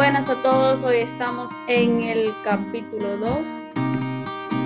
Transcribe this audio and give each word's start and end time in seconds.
buenas 0.00 0.30
a 0.30 0.36
todos. 0.36 0.82
Hoy 0.82 0.96
estamos 0.96 1.50
en 1.68 2.02
el 2.02 2.32
capítulo 2.42 3.18
2 3.18 3.30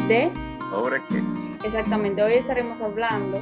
de... 0.07 0.30
¿Sobre 0.71 1.03
qué? 1.08 1.25
Exactamente, 1.64 2.22
hoy 2.22 2.34
estaremos 2.34 2.80
hablando 2.80 3.39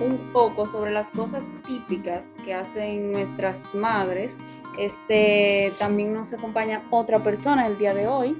un 0.00 0.18
poco 0.32 0.66
sobre 0.66 0.90
las 0.90 1.10
cosas 1.10 1.48
típicas 1.64 2.34
que 2.44 2.54
hacen 2.54 3.12
nuestras 3.12 3.72
madres. 3.72 4.38
Este, 4.80 5.72
también 5.78 6.12
nos 6.12 6.32
acompaña 6.32 6.82
otra 6.90 7.20
persona 7.20 7.68
el 7.68 7.78
día 7.78 7.94
de 7.94 8.08
hoy. 8.08 8.36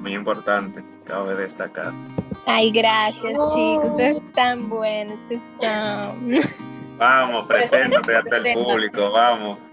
Muy 0.00 0.14
importante, 0.14 0.82
cabe 1.04 1.36
destacar. 1.36 1.92
Ay, 2.46 2.70
gracias, 2.70 3.34
chicos. 3.54 3.84
Ustedes 3.84 4.16
están 4.16 4.70
buenos 4.70 5.18
que 5.28 5.38
son. 5.60 6.40
Vamos, 6.96 7.46
preséntate 7.48 8.16
ante 8.16 8.36
el 8.36 8.54
público, 8.54 9.10
vamos. 9.10 9.67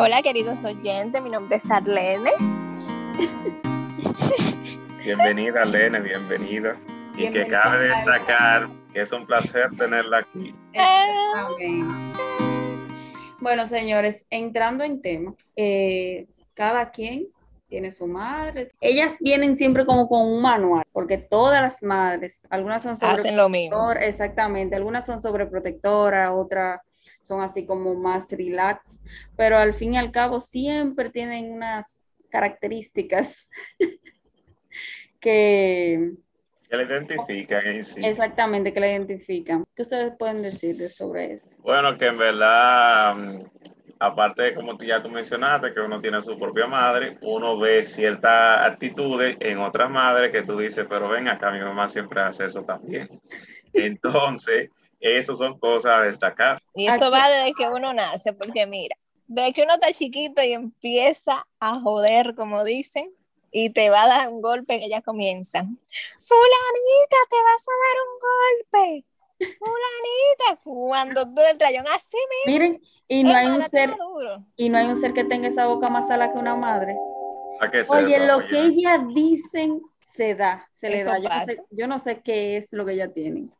Hola, 0.00 0.22
queridos 0.22 0.62
oyentes. 0.62 1.20
Mi 1.20 1.28
nombre 1.28 1.56
es 1.56 1.68
Arlene. 1.68 2.30
Bienvenida, 5.04 5.62
Arlene, 5.62 5.98
bienvenida. 5.98 6.76
Y 7.16 7.28
que 7.32 7.48
cabe 7.48 7.88
destacar 7.88 8.68
que 8.92 9.00
es 9.00 9.10
un 9.10 9.26
placer 9.26 9.70
tenerla 9.76 10.18
aquí. 10.18 10.54
Bueno, 13.40 13.66
señores, 13.66 14.24
entrando 14.30 14.84
en 14.84 15.02
tema, 15.02 15.34
eh, 15.56 16.28
cada 16.54 16.92
quien 16.92 17.26
tiene 17.66 17.90
su 17.90 18.06
madre. 18.06 18.70
Ellas 18.80 19.16
vienen 19.18 19.56
siempre 19.56 19.84
como 19.84 20.08
con 20.08 20.28
un 20.28 20.40
manual, 20.40 20.84
porque 20.92 21.18
todas 21.18 21.60
las 21.60 21.82
madres, 21.82 22.46
algunas 22.50 22.84
son 22.84 22.96
sobre 22.96 23.14
Hacen 23.14 23.36
lo 23.36 23.48
mismo. 23.48 23.90
exactamente, 23.90 24.76
algunas 24.76 25.04
son 25.04 25.20
sobreprotectoras, 25.20 26.30
otras 26.32 26.82
son 27.22 27.40
así 27.42 27.66
como 27.66 27.94
más 27.94 28.30
relax, 28.30 29.00
pero 29.36 29.56
al 29.58 29.74
fin 29.74 29.94
y 29.94 29.98
al 29.98 30.10
cabo 30.12 30.40
siempre 30.40 31.10
tienen 31.10 31.52
unas 31.52 32.02
características 32.30 33.48
que 35.20 36.12
Que 36.68 36.76
la 36.76 36.82
identifican 36.82 37.66
en 37.66 37.84
sí. 37.84 38.00
exactamente 38.02 38.72
que 38.72 38.80
la 38.80 38.88
identifican. 38.90 39.64
¿Qué 39.74 39.82
ustedes 39.82 40.12
pueden 40.18 40.42
decir 40.42 40.76
de 40.76 40.88
sobre 40.88 41.34
eso? 41.34 41.44
Bueno, 41.58 41.96
que 41.98 42.06
en 42.06 42.18
verdad, 42.18 43.16
mm, 43.16 43.44
aparte 44.00 44.42
de 44.42 44.54
como 44.54 44.78
ya 44.78 45.02
tú 45.02 45.10
mencionaste, 45.10 45.72
que 45.74 45.80
uno 45.80 46.00
tiene 46.00 46.22
su 46.22 46.38
propia 46.38 46.66
madre, 46.66 47.18
uno 47.22 47.58
ve 47.58 47.82
ciertas 47.82 48.60
actitudes 48.66 49.36
en 49.40 49.58
otras 49.58 49.90
madres 49.90 50.30
que 50.32 50.42
tú 50.42 50.58
dices, 50.58 50.86
pero 50.88 51.08
ven 51.08 51.28
acá, 51.28 51.50
mi 51.50 51.60
mamá 51.60 51.88
siempre 51.88 52.20
hace 52.20 52.46
eso 52.46 52.62
también. 52.64 53.08
Entonces, 53.72 54.70
eso 55.00 55.36
son 55.36 55.58
cosas 55.58 55.92
a 55.92 56.02
destacar. 56.02 56.58
Y 56.74 56.86
eso 56.86 57.10
va 57.10 57.28
desde 57.28 57.52
que 57.54 57.68
uno 57.68 57.92
nace, 57.92 58.32
porque 58.32 58.66
mira, 58.66 58.96
desde 59.26 59.52
que 59.52 59.62
uno 59.62 59.74
está 59.74 59.92
chiquito 59.92 60.42
y 60.42 60.52
empieza 60.52 61.46
a 61.60 61.80
joder, 61.80 62.34
como 62.34 62.64
dicen, 62.64 63.12
y 63.50 63.70
te 63.70 63.90
va 63.90 64.02
a 64.02 64.08
dar 64.08 64.28
un 64.28 64.42
golpe, 64.42 64.78
que 64.78 64.88
ya 64.88 65.02
comienzan. 65.02 65.78
Fulanita, 66.18 67.16
te 67.30 67.36
vas 67.42 67.64
a 67.66 67.74
dar 67.84 67.96
un 68.06 68.18
golpe. 68.28 69.04
Fulanita, 69.38 70.62
cuando 70.64 71.24
todo 71.32 71.48
el 71.48 71.60
rayón 71.60 71.86
así 71.94 72.16
Miren, 72.46 72.82
y 73.06 73.22
no 73.22 73.28
mismo, 73.28 73.40
hay 73.40 73.46
un 73.46 73.62
ser 73.62 73.90
y 74.56 74.68
no 74.68 74.78
hay 74.78 74.86
un 74.86 74.96
ser 74.96 75.14
que 75.14 75.24
tenga 75.24 75.48
esa 75.48 75.66
boca 75.66 75.88
más 75.88 76.08
sala 76.08 76.32
que 76.32 76.38
una 76.38 76.56
madre. 76.56 76.96
¿A 77.60 77.70
qué 77.70 77.84
Oye, 77.88 78.26
lo 78.26 78.46
que 78.46 78.60
ellas 78.60 79.00
dicen 79.14 79.80
se 80.02 80.34
da, 80.34 80.68
se 80.72 80.90
le 80.90 81.04
da. 81.04 81.18
Yo 81.18 81.28
no, 81.28 81.44
sé, 81.44 81.64
yo 81.70 81.86
no 81.86 81.98
sé 82.00 82.20
qué 82.20 82.56
es 82.56 82.72
lo 82.72 82.84
que 82.84 82.92
ellas 82.92 83.12
tienen. 83.14 83.52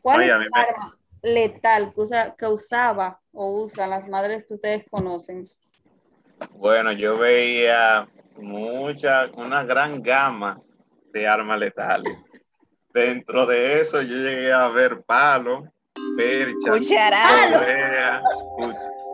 ¿Cuál 0.00 0.18
Oye, 0.20 0.26
es 0.28 0.32
a 0.34 0.38
mí 0.38 0.44
el 0.44 0.50
me- 0.54 0.60
arma 0.60 0.96
letal 1.22 1.92
que, 1.94 2.00
usa, 2.00 2.34
que 2.36 2.46
usaba 2.46 3.20
o 3.32 3.62
usan 3.62 3.90
las 3.90 4.08
madres 4.08 4.44
que 4.46 4.54
ustedes 4.54 4.84
conocen? 4.90 5.48
Bueno, 6.52 6.92
yo 6.92 7.18
veía 7.18 8.08
mucha, 8.36 9.30
una 9.36 9.62
gran 9.64 10.02
gama 10.02 10.60
de 11.12 11.26
armas 11.28 11.58
letales. 11.58 12.16
Dentro 12.94 13.46
de 13.46 13.80
eso 13.80 14.02
yo 14.02 14.16
llegué 14.16 14.52
a 14.52 14.68
ver 14.68 15.02
palo, 15.02 15.64
percha, 16.16 16.72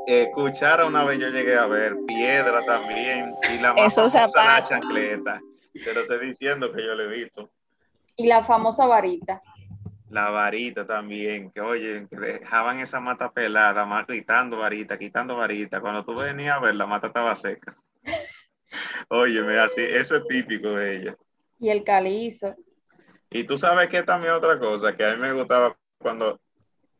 eh, 0.06 0.30
cuchara 0.32 0.86
una 0.86 1.04
vez 1.04 1.18
yo 1.18 1.28
llegué 1.28 1.56
a 1.56 1.66
ver, 1.66 1.96
piedra 2.06 2.64
también, 2.64 3.34
y 3.52 3.58
la 3.60 3.74
más 3.74 3.94
famosa, 3.94 4.20
la 4.20 4.28
zapatos. 4.28 4.68
chancleta. 4.68 5.40
Se 5.74 5.92
lo 5.92 6.00
estoy 6.02 6.26
diciendo 6.28 6.72
que 6.72 6.82
yo 6.84 6.94
lo 6.94 7.02
he 7.02 7.08
visto. 7.08 7.50
Y 8.16 8.26
la 8.28 8.42
famosa 8.44 8.86
varita. 8.86 9.42
La 10.08 10.30
varita 10.30 10.86
también, 10.86 11.50
que 11.50 11.60
oye, 11.60 12.06
que 12.08 12.16
dejaban 12.16 12.78
esa 12.78 13.00
mata 13.00 13.32
pelada, 13.32 13.84
más 13.84 14.06
quitando 14.06 14.58
varita, 14.58 14.98
quitando 14.98 15.36
varita. 15.36 15.80
Cuando 15.80 16.04
tú 16.04 16.14
venías 16.14 16.56
a 16.56 16.60
ver, 16.60 16.76
la 16.76 16.86
mata 16.86 17.08
estaba 17.08 17.34
seca. 17.34 17.76
Óyeme, 19.08 19.58
así, 19.58 19.82
eso 19.82 20.16
es 20.16 20.26
típico 20.26 20.70
de 20.70 20.96
ella. 20.96 21.16
Y 21.58 21.70
el 21.70 21.82
calizo. 21.84 22.54
Y 23.30 23.44
tú 23.44 23.56
sabes 23.56 23.88
que 23.88 24.02
también 24.02 24.32
otra 24.34 24.58
cosa 24.58 24.96
que 24.96 25.04
a 25.04 25.14
mí 25.14 25.20
me 25.20 25.32
gustaba 25.32 25.76
cuando 25.98 26.40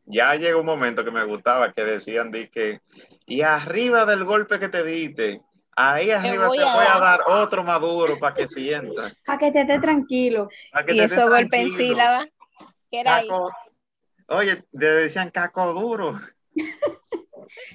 ya 0.05 0.35
llegó 0.35 0.59
un 0.59 0.65
momento 0.65 1.03
que 1.03 1.11
me 1.11 1.23
gustaba 1.23 1.73
que 1.73 1.83
decían 1.83 2.31
de 2.31 2.49
que 2.49 2.81
y 3.25 3.41
arriba 3.41 4.05
del 4.05 4.23
golpe 4.23 4.59
que 4.59 4.69
te 4.69 4.83
diste, 4.83 5.41
ahí 5.75 6.11
arriba 6.11 6.47
voy 6.47 6.57
te 6.57 6.63
a 6.63 6.75
voy 6.75 6.85
a 6.89 6.99
dar". 6.99 7.19
otro 7.27 7.63
maduro 7.63 8.17
para 8.19 8.35
que 8.35 8.47
sientas. 8.47 9.13
Para 9.25 9.37
que 9.37 9.51
te 9.51 9.61
esté 9.61 9.79
tranquilo. 9.79 10.49
que 10.85 10.93
Y 10.93 10.97
te 10.97 11.03
esos 11.05 11.29
golpes 11.29 11.59
en 11.65 11.71
sílaba, 11.71 12.25
que 12.91 12.99
era 12.99 13.17
ahí. 13.17 13.27
Caco- 13.27 13.51
Oye, 14.29 14.63
le 14.73 14.87
decían 14.87 15.29
caco 15.31 15.73
duro. 15.73 16.19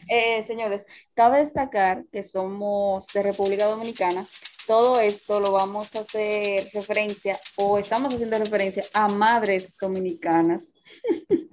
Eh, 0.07 0.43
señores, 0.43 0.85
cabe 1.15 1.39
destacar 1.39 2.05
que 2.13 2.23
somos 2.23 3.07
de 3.07 3.23
República 3.23 3.65
Dominicana. 3.65 4.23
Todo 4.67 5.01
esto 5.01 5.41
lo 5.41 5.51
vamos 5.53 5.95
a 5.97 6.01
hacer 6.01 6.69
referencia 6.75 7.39
o 7.57 7.79
estamos 7.79 8.13
haciendo 8.13 8.39
referencia 8.39 8.85
a 8.93 9.09
madres 9.09 9.75
dominicanas. 9.81 10.73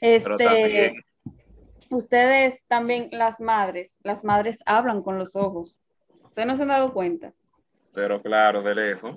Este, 0.00 0.36
también, 0.36 0.94
ustedes 1.90 2.64
también, 2.66 3.08
las 3.12 3.40
madres, 3.40 3.98
las 4.04 4.22
madres 4.22 4.60
hablan 4.64 5.02
con 5.02 5.18
los 5.18 5.34
ojos. 5.36 5.80
¿Ustedes 6.22 6.46
no 6.46 6.56
se 6.56 6.62
han 6.62 6.68
dado 6.68 6.92
cuenta? 6.92 7.32
pero 7.92 8.22
claro, 8.22 8.62
de 8.62 8.74
lejos, 8.76 9.16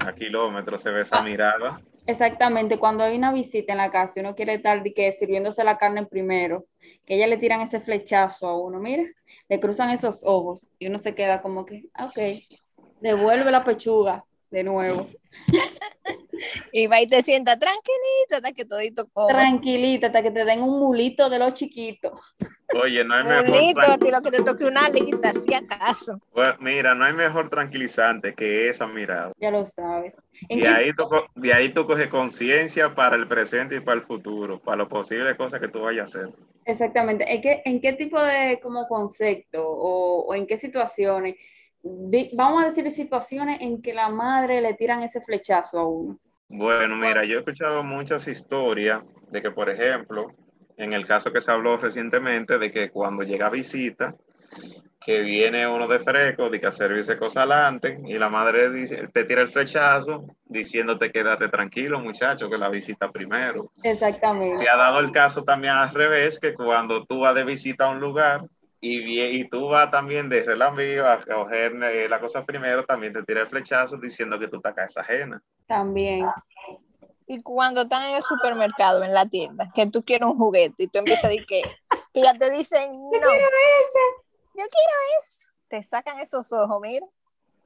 a 0.00 0.12
kilómetros 0.14 0.82
se 0.82 0.90
ve 0.90 1.02
esa 1.02 1.18
Ah. 1.18 1.22
mirada. 1.22 1.80
Exactamente, 2.06 2.78
cuando 2.78 3.02
hay 3.04 3.16
una 3.16 3.32
visita 3.32 3.72
en 3.72 3.78
la 3.78 3.90
casa 3.90 4.20
uno 4.20 4.34
quiere 4.34 4.54
estar 4.54 4.82
que 4.82 5.10
sirviéndose 5.12 5.64
la 5.64 5.76
carne 5.76 6.06
primero, 6.06 6.66
que 7.04 7.16
ella 7.16 7.26
le 7.26 7.36
tiran 7.36 7.60
ese 7.60 7.80
flechazo 7.80 8.46
a 8.48 8.56
uno, 8.56 8.78
mira, 8.78 9.04
le 9.48 9.60
cruzan 9.60 9.90
esos 9.90 10.22
ojos 10.24 10.66
y 10.78 10.86
uno 10.86 10.98
se 10.98 11.14
queda 11.14 11.42
como 11.42 11.66
que, 11.66 11.86
"Ah, 11.94 12.06
ok, 12.06 12.18
devuelve 13.00 13.50
la 13.50 13.64
pechuga 13.64 14.24
de 14.50 14.62
nuevo, 14.62 15.06
Y 16.72 16.86
va 16.86 17.00
y 17.00 17.06
te 17.06 17.22
sienta 17.22 17.58
tranquilita 17.58 18.36
hasta 18.36 18.52
que 18.52 18.64
todito 18.64 19.06
come. 19.12 19.32
tranquilita, 19.32 20.08
hasta 20.08 20.22
que 20.22 20.30
te 20.30 20.44
den 20.44 20.62
un 20.62 20.78
mulito 20.78 21.28
de 21.30 21.38
los 21.38 21.54
chiquitos. 21.54 22.12
Oye, 22.74 23.04
no 23.04 23.14
hay 23.14 23.24
mejor 23.24 23.48
Bonito, 23.48 23.80
a 23.80 23.96
ti 23.96 24.10
lo 24.10 24.20
que 24.20 24.30
te 24.30 24.42
toque 24.42 24.64
una 24.64 24.86
alita, 24.86 25.30
si 25.32 25.54
acaso. 25.54 26.18
Bueno, 26.32 26.54
mira, 26.60 26.94
no 26.94 27.04
hay 27.04 27.12
mejor 27.12 27.48
tranquilizante 27.48 28.34
que 28.34 28.68
esa 28.68 28.86
mirada. 28.86 29.32
Ya 29.38 29.50
lo 29.50 29.64
sabes. 29.66 30.16
¿En 30.48 30.60
De 30.60 30.68
ahí, 30.68 30.92
tú, 30.92 31.08
de 31.36 31.52
ahí 31.54 31.72
tú 31.72 31.86
coges 31.86 32.08
conciencia 32.08 32.94
para 32.94 33.16
el 33.16 33.28
presente 33.28 33.76
y 33.76 33.80
para 33.80 34.00
el 34.00 34.06
futuro, 34.06 34.58
para 34.58 34.78
las 34.78 34.88
posibles 34.88 35.36
cosas 35.36 35.60
que 35.60 35.68
tú 35.68 35.82
vayas 35.82 36.14
a 36.16 36.20
hacer. 36.20 36.34
Exactamente. 36.64 37.24
¿En 37.32 37.40
qué, 37.40 37.62
en 37.64 37.80
qué 37.80 37.92
tipo 37.92 38.20
de 38.20 38.58
como 38.60 38.86
concepto 38.88 39.64
o, 39.64 40.26
o 40.26 40.34
en 40.34 40.46
qué 40.46 40.58
situaciones? 40.58 41.36
Vamos 42.32 42.64
a 42.64 42.66
decir 42.66 42.90
situaciones 42.90 43.60
en 43.60 43.80
que 43.80 43.94
la 43.94 44.08
madre 44.08 44.60
le 44.60 44.74
tiran 44.74 45.04
ese 45.04 45.20
flechazo 45.20 45.78
a 45.78 45.86
uno. 45.86 46.18
Bueno, 46.48 46.96
mira, 46.96 47.24
yo 47.24 47.36
he 47.36 47.38
escuchado 47.40 47.82
muchas 47.82 48.26
historias 48.28 49.02
de 49.30 49.42
que, 49.42 49.50
por 49.50 49.68
ejemplo, 49.68 50.28
en 50.76 50.92
el 50.92 51.06
caso 51.06 51.32
que 51.32 51.40
se 51.40 51.50
habló 51.50 51.76
recientemente, 51.76 52.58
de 52.58 52.70
que 52.70 52.90
cuando 52.90 53.22
llega 53.24 53.50
visita, 53.50 54.14
que 55.04 55.20
viene 55.22 55.66
uno 55.66 55.86
de 55.88 56.00
fresco, 56.00 56.50
de 56.50 56.60
que 56.60 56.66
a 56.66 56.72
servirse 56.72 57.16
cosas 57.18 57.44
adelante, 57.44 57.98
y 58.06 58.14
la 58.18 58.28
madre 58.28 58.70
dice- 58.70 59.08
te 59.12 59.24
tira 59.24 59.42
el 59.42 59.50
flechazo 59.52 60.26
diciéndote 60.44 61.10
quédate 61.12 61.48
tranquilo, 61.48 62.00
muchacho, 62.00 62.48
que 62.50 62.58
la 62.58 62.68
visita 62.68 63.10
primero. 63.10 63.72
Exactamente. 63.82 64.56
Se 64.56 64.68
ha 64.68 64.76
dado 64.76 65.00
el 65.00 65.12
caso 65.12 65.44
también 65.44 65.74
al 65.74 65.94
revés, 65.94 66.38
que 66.40 66.54
cuando 66.54 67.04
tú 67.04 67.20
vas 67.20 67.34
de 67.34 67.44
visita 67.44 67.86
a 67.86 67.90
un 67.90 68.00
lugar 68.00 68.42
y, 68.80 69.20
y 69.20 69.48
tú 69.48 69.68
vas 69.68 69.90
también 69.90 70.28
de 70.28 70.42
relambío 70.42 71.08
a 71.08 71.18
coger 71.20 71.72
eh, 71.84 72.08
la 72.08 72.20
cosa 72.20 72.44
primero, 72.44 72.84
también 72.84 73.12
te 73.12 73.22
tira 73.22 73.42
el 73.42 73.48
flechazo 73.48 73.96
diciendo 73.98 74.38
que 74.38 74.48
tú 74.48 74.56
estás 74.56 74.74
casa 74.74 75.00
ajena. 75.02 75.40
También. 75.66 76.26
Y 77.28 77.42
cuando 77.42 77.82
están 77.82 78.10
en 78.10 78.16
el 78.16 78.22
supermercado, 78.22 79.02
en 79.02 79.12
la 79.12 79.26
tienda, 79.26 79.70
que 79.74 79.86
tú 79.86 80.04
quieres 80.04 80.28
un 80.28 80.38
juguete 80.38 80.84
y 80.84 80.86
tú 80.86 80.98
empiezas 80.98 81.24
a 81.24 81.28
decir 81.28 81.46
que, 81.46 81.62
y 82.12 82.22
ya 82.22 82.32
te 82.34 82.50
dicen, 82.50 82.88
no, 82.92 83.10
yo 83.10 83.18
quiero 84.54 84.96
eso. 85.20 85.52
Te 85.68 85.82
sacan 85.82 86.20
esos 86.20 86.52
ojos, 86.52 86.80
mira. 86.80 87.06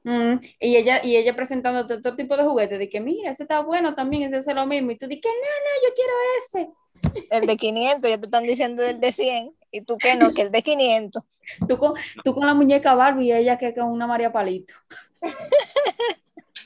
Mm, 0.03 0.39
y 0.59 0.75
ella, 0.77 1.05
y 1.05 1.15
ella 1.15 1.35
presentándote 1.35 2.01
todo 2.01 2.15
tipo 2.15 2.35
de 2.35 2.43
juguetes, 2.43 2.79
de 2.79 2.89
que 2.89 2.99
mira, 2.99 3.29
ese 3.29 3.43
está 3.43 3.59
bueno 3.59 3.93
también, 3.93 4.23
ese 4.23 4.37
hace 4.37 4.53
lo 4.55 4.65
mismo, 4.65 4.89
y 4.89 4.97
tú 4.97 5.05
dices 5.07 5.21
que 5.21 5.29
no, 5.29 5.35
no, 5.35 5.87
yo 5.87 5.93
quiero 5.93 6.13
ese. 6.39 7.27
El 7.29 7.45
de 7.45 7.57
500, 7.57 8.09
ya 8.09 8.17
te 8.17 8.25
están 8.25 8.43
diciendo 8.43 8.83
el 8.83 8.99
de 8.99 9.11
100. 9.11 9.55
Y 9.71 9.81
tú 9.81 9.97
que 9.97 10.15
no, 10.15 10.31
que 10.31 10.43
el 10.43 10.51
de 10.51 10.61
500. 10.61 11.23
Tú 11.67 11.77
con, 11.77 11.93
tú 12.23 12.33
con 12.33 12.45
la 12.45 12.53
muñeca 12.53 12.93
Barbie 12.93 13.27
y 13.27 13.33
ella 13.33 13.57
que 13.57 13.73
con 13.73 13.85
una 13.85 14.05
María 14.05 14.31
Palito. 14.31 14.73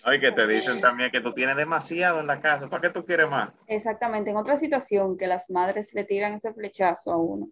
Ay, 0.06 0.22
que 0.22 0.32
te 0.32 0.48
dicen 0.48 0.80
también 0.80 1.12
que 1.12 1.20
tú 1.20 1.34
tienes 1.34 1.58
demasiado 1.58 2.22
en 2.22 2.28
la 2.28 2.40
casa. 2.40 2.70
¿Para 2.70 2.82
qué 2.84 2.90
tú 2.92 3.04
quieres 3.06 3.30
más? 3.30 3.50
Exactamente. 3.68 4.30
En 4.30 4.38
otra 4.38 4.56
situación 4.58 5.18
que 5.18 5.28
las 5.28 5.50
madres 5.50 5.94
le 5.96 6.04
tiran 6.04 6.34
ese 6.34 6.54
flechazo 6.54 7.12
a 7.12 7.18
uno 7.18 7.50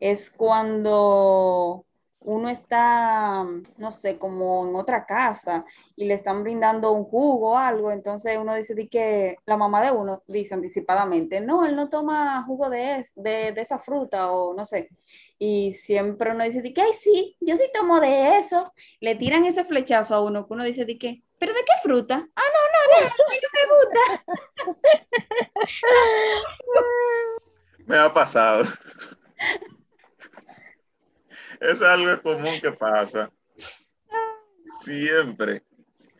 es 0.00 0.30
cuando 0.30 1.84
uno 2.20 2.50
está, 2.50 3.44
no 3.78 3.92
sé, 3.92 4.18
como 4.18 4.68
en 4.68 4.76
otra 4.76 5.06
casa 5.06 5.64
y 5.96 6.06
le 6.06 6.14
están 6.14 6.42
brindando 6.44 6.92
un 6.92 7.04
jugo 7.04 7.52
o 7.52 7.58
algo, 7.58 7.92
entonces 7.92 8.38
uno 8.38 8.54
dice 8.56 8.74
di 8.74 8.88
que 8.88 9.36
la 9.46 9.56
mamá 9.56 9.82
de 9.82 9.92
uno 9.92 10.22
dice 10.28 10.54
anticipadamente, 10.54 11.40
no, 11.40 11.64
él 11.66 11.76
no 11.76 11.88
toma 11.90 12.44
jugo 12.46 12.70
de, 12.70 12.98
es- 13.00 13.14
de, 13.16 13.52
de 13.52 13.60
esa 13.62 13.78
fruta 13.78 14.32
o 14.32 14.54
no 14.54 14.66
sé. 14.66 14.88
Y 15.38 15.72
siempre 15.74 16.32
uno 16.32 16.44
dice 16.44 16.62
di 16.62 16.72
que, 16.74 16.82
ay, 16.82 16.92
sí, 16.94 17.36
yo 17.40 17.56
sí 17.56 17.64
tomo 17.72 18.00
de 18.00 18.38
eso. 18.38 18.72
Le 19.00 19.14
tiran 19.16 19.44
ese 19.46 19.64
flechazo 19.64 20.14
a 20.14 20.22
uno 20.22 20.46
que 20.46 20.54
uno 20.54 20.64
dice 20.64 20.84
di 20.84 20.98
que, 20.98 21.22
¿pero 21.38 21.52
de 21.52 21.60
qué 21.60 21.72
fruta? 21.82 22.26
Ah, 22.34 22.42
no, 22.54 22.60
no, 22.74 22.80
no, 22.92 23.00
no 23.18 23.24
me 23.54 23.62
gusta. 23.74 24.02
Me 27.86 27.96
ha 27.96 28.12
pasado. 28.12 28.64
Es 31.60 31.80
algo 31.80 32.20
común 32.22 32.60
que 32.60 32.72
pasa. 32.72 33.30
Siempre. 34.80 35.62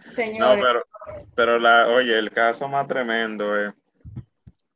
No, 0.06 0.12
Señores, 0.12 0.64
pero, 0.64 0.86
pero 1.34 1.58
la, 1.58 1.88
oye, 1.88 2.18
el 2.18 2.30
caso 2.30 2.68
más 2.68 2.88
tremendo 2.88 3.54
es 3.56 3.74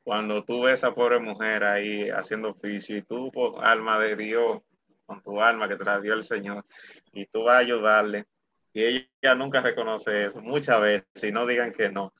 cuando 0.05 0.45
tú 0.45 0.63
ves 0.63 0.73
a 0.73 0.75
esa 0.75 0.95
pobre 0.95 1.19
mujer 1.19 1.65
ahí 1.65 2.11
haciendo 2.11 2.51
oficio 2.51 2.97
y 2.97 3.03
tú, 3.03 3.31
por 3.31 3.65
alma 3.65 3.99
de 3.99 4.17
Dios, 4.17 4.61
con 5.07 5.23
tu 5.23 5.41
alma 5.41 5.69
que 5.69 5.77
te 5.77 5.85
la 5.85 6.01
dio 6.01 6.13
el 6.15 6.25
Señor, 6.25 6.65
y 7.13 7.27
tú 7.27 7.45
vas 7.45 7.57
a 7.57 7.59
ayudarle, 7.59 8.27
y 8.73 8.85
ella 8.85 9.35
nunca 9.37 9.61
reconoce 9.61 10.27
eso, 10.27 10.41
muchas 10.41 10.81
veces, 10.81 11.25
y 11.25 11.33
no 11.33 11.47
digan 11.47 11.73
que 11.73 11.91
no. 11.91 12.13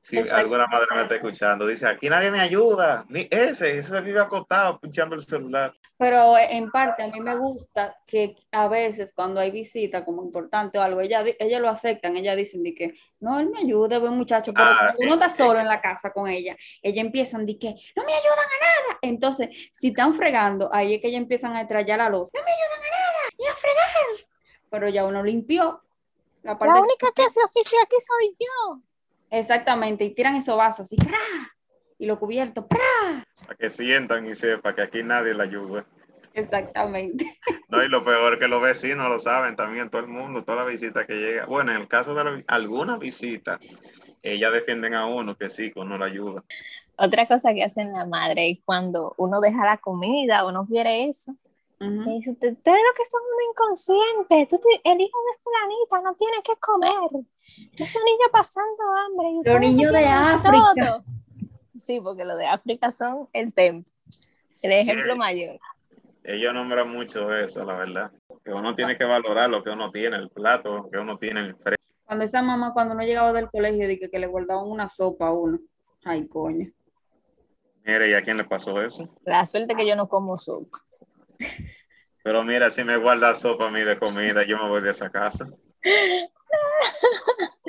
Si 0.00 0.18
Exacto. 0.18 0.38
alguna 0.38 0.66
madre 0.66 0.86
me 0.94 1.02
está 1.02 1.14
escuchando, 1.14 1.66
dice, 1.66 1.86
aquí 1.86 2.10
nadie 2.10 2.30
me 2.30 2.38
ayuda, 2.38 3.06
ni 3.08 3.26
ese, 3.30 3.78
ese 3.78 3.88
se 3.88 4.00
vive 4.02 4.20
acostado, 4.20 4.78
pinchando 4.78 5.14
el 5.14 5.22
celular. 5.22 5.72
Pero 5.96 6.36
en 6.36 6.70
parte 6.70 7.04
a 7.04 7.06
mí 7.06 7.20
me 7.20 7.34
gusta 7.36 7.96
que 8.06 8.36
a 8.52 8.68
veces 8.68 9.14
cuando 9.14 9.40
hay 9.40 9.50
visita 9.50 10.04
como 10.04 10.22
importante 10.22 10.78
o 10.78 10.82
algo, 10.82 11.00
ella, 11.00 11.24
ella 11.38 11.58
lo 11.58 11.70
aceptan, 11.70 12.16
ella 12.16 12.36
dicen 12.36 12.62
de 12.62 12.74
que 12.74 12.94
no, 13.20 13.40
él 13.40 13.48
me 13.48 13.60
ayuda, 13.60 13.98
buen 13.98 14.12
muchacho, 14.12 14.52
pero 14.52 14.66
Ah, 14.66 14.92
cuando 14.94 15.04
uno 15.04 15.14
está 15.14 15.26
eh, 15.26 15.46
solo 15.46 15.58
eh. 15.58 15.62
en 15.62 15.68
la 15.68 15.80
casa 15.80 16.12
con 16.12 16.28
ella, 16.28 16.54
ella 16.82 17.00
empiezan 17.00 17.46
de 17.46 17.58
que 17.58 17.74
no 17.96 18.04
me 18.04 18.12
ayudan 18.12 18.38
a 18.38 18.88
nada. 18.90 18.98
Entonces, 19.00 19.48
si 19.72 19.88
están 19.88 20.12
fregando, 20.12 20.68
ahí 20.70 20.94
es 20.94 21.00
que 21.00 21.08
ella 21.08 21.16
empiezan 21.16 21.56
a 21.56 21.62
estrellar 21.62 21.98
la 22.00 22.10
luz, 22.10 22.28
no 22.34 22.42
me 22.42 22.50
ayudan 22.50 22.86
a 22.86 22.90
nada, 22.90 23.28
ni 23.38 23.46
a 23.46 23.52
fregar. 23.54 24.33
Pero 24.74 24.88
ya 24.88 25.04
uno 25.04 25.22
limpió 25.22 25.80
la 26.42 26.58
parte 26.58 26.74
La 26.74 26.80
única 26.80 27.06
que 27.14 27.22
hace 27.22 27.38
oficio 27.44 27.78
aquí 27.84 27.94
soy 28.00 28.34
yo. 28.40 28.80
exactamente 29.30 30.02
y 30.04 30.12
tiran 30.12 30.34
esos 30.34 30.56
vasos 30.56 30.86
así, 30.86 30.96
¡cra! 30.96 31.16
y 31.96 32.06
lo 32.06 32.18
cubierto, 32.18 32.66
¡pra! 32.66 33.24
Para 33.46 33.54
que 33.54 33.70
sientan 33.70 34.26
y 34.26 34.34
sepan 34.34 34.74
que 34.74 34.82
aquí 34.82 35.04
nadie 35.04 35.32
la 35.32 35.44
ayuda. 35.44 35.86
Exactamente. 36.32 37.24
No, 37.68 37.82
y 37.84 37.88
lo 37.88 38.04
peor 38.04 38.38
que 38.40 38.46
los 38.48 38.60
vecinos 38.62 39.08
lo 39.08 39.18
saben 39.20 39.54
también, 39.56 39.90
todo 39.90 40.02
el 40.02 40.08
mundo, 40.08 40.44
toda 40.44 40.64
la 40.64 40.64
visita 40.64 41.06
que 41.06 41.14
llega. 41.14 41.46
Bueno, 41.46 41.70
en 41.72 41.80
el 41.82 41.88
caso 41.88 42.14
de 42.14 42.24
la- 42.24 42.44
alguna 42.48 42.98
visita, 42.98 43.58
ellas 44.22 44.52
defienden 44.52 44.94
a 44.94 45.06
uno 45.06 45.36
que 45.36 45.48
sí, 45.48 45.72
que 45.72 45.80
uno 45.80 45.96
la 45.98 46.06
ayuda. 46.06 46.44
Otra 46.96 47.26
cosa 47.26 47.54
que 47.54 47.62
hacen 47.64 47.92
la 47.92 48.06
madre 48.06 48.50
es 48.50 48.58
cuando 48.64 49.14
uno 49.18 49.40
deja 49.40 49.64
la 49.64 49.76
comida 49.78 50.44
o 50.44 50.52
no 50.52 50.66
quiere 50.66 51.04
eso. 51.08 51.34
Dice, 51.80 52.30
"Usted- 52.30 52.52
ustedes 52.52 52.78
lo 52.82 52.92
que 52.96 53.04
son 53.04 53.20
unos 53.26 53.50
inconscientes. 53.50 54.48
Tú 54.48 54.56
te- 54.58 54.90
el 54.90 55.00
hijo 55.00 55.18
de 55.28 55.38
fulanita 55.42 56.00
no 56.02 56.14
tiene 56.16 56.42
que 56.42 56.54
comer. 56.56 57.24
Ese 57.76 57.98
niño 58.04 58.26
pasando 58.32 58.82
hambre. 59.06 59.28
y 59.30 59.42
que 59.42 59.60
niños 59.60 59.92
de 59.92 60.04
África. 60.06 60.72
todo". 60.76 61.04
Sí, 61.78 62.00
porque 62.00 62.24
los 62.24 62.38
de 62.38 62.46
África 62.46 62.90
son 62.90 63.28
el 63.32 63.52
templo. 63.52 63.90
El 64.62 64.72
ejemplo 64.72 65.12
Sí. 65.12 65.18
mayor. 65.18 65.58
Ellos 66.22 66.54
nombran 66.54 66.88
mucho 66.90 67.34
eso, 67.34 67.64
la 67.64 67.74
verdad. 67.74 68.10
Que 68.44 68.52
uno 68.52 68.74
tiene 68.74 68.96
que 68.96 69.04
valorar 69.04 69.50
lo 69.50 69.62
que 69.62 69.70
uno 69.70 69.90
tiene, 69.90 70.16
el 70.16 70.30
plato 70.30 70.88
que 70.90 70.98
uno 70.98 71.18
tiene 71.18 71.40
en 71.40 71.46
el 71.46 71.56
fresco. 71.56 71.82
Cuando 72.06 72.24
esa 72.24 72.40
mamá, 72.42 72.72
cuando 72.72 72.94
uno 72.94 73.02
llegaba 73.02 73.32
del 73.34 73.50
colegio, 73.50 73.86
dije 73.88 74.08
que 74.08 74.18
le 74.18 74.26
guardaban 74.26 74.66
una 74.66 74.88
sopa 74.88 75.26
a 75.28 75.32
uno. 75.32 75.58
Ay, 76.04 76.26
coño. 76.28 76.70
Mire, 77.84 78.10
¿y 78.10 78.14
a 78.14 78.22
quién 78.22 78.36
le 78.38 78.44
pasó 78.44 78.80
eso? 78.80 79.08
La 79.26 79.44
suerte 79.46 79.74
que 79.74 79.86
yo 79.86 79.96
no 79.96 80.08
como 80.08 80.36
sopa. 80.38 80.78
Pero 82.22 82.42
mira, 82.42 82.70
si 82.70 82.84
me 82.84 82.96
guarda 82.96 83.34
sopa 83.36 83.68
a 83.68 83.70
mí 83.70 83.80
de 83.80 83.98
comida, 83.98 84.44
yo 84.46 84.56
me 84.56 84.68
voy 84.68 84.80
de 84.80 84.90
esa 84.90 85.10
casa. 85.10 85.46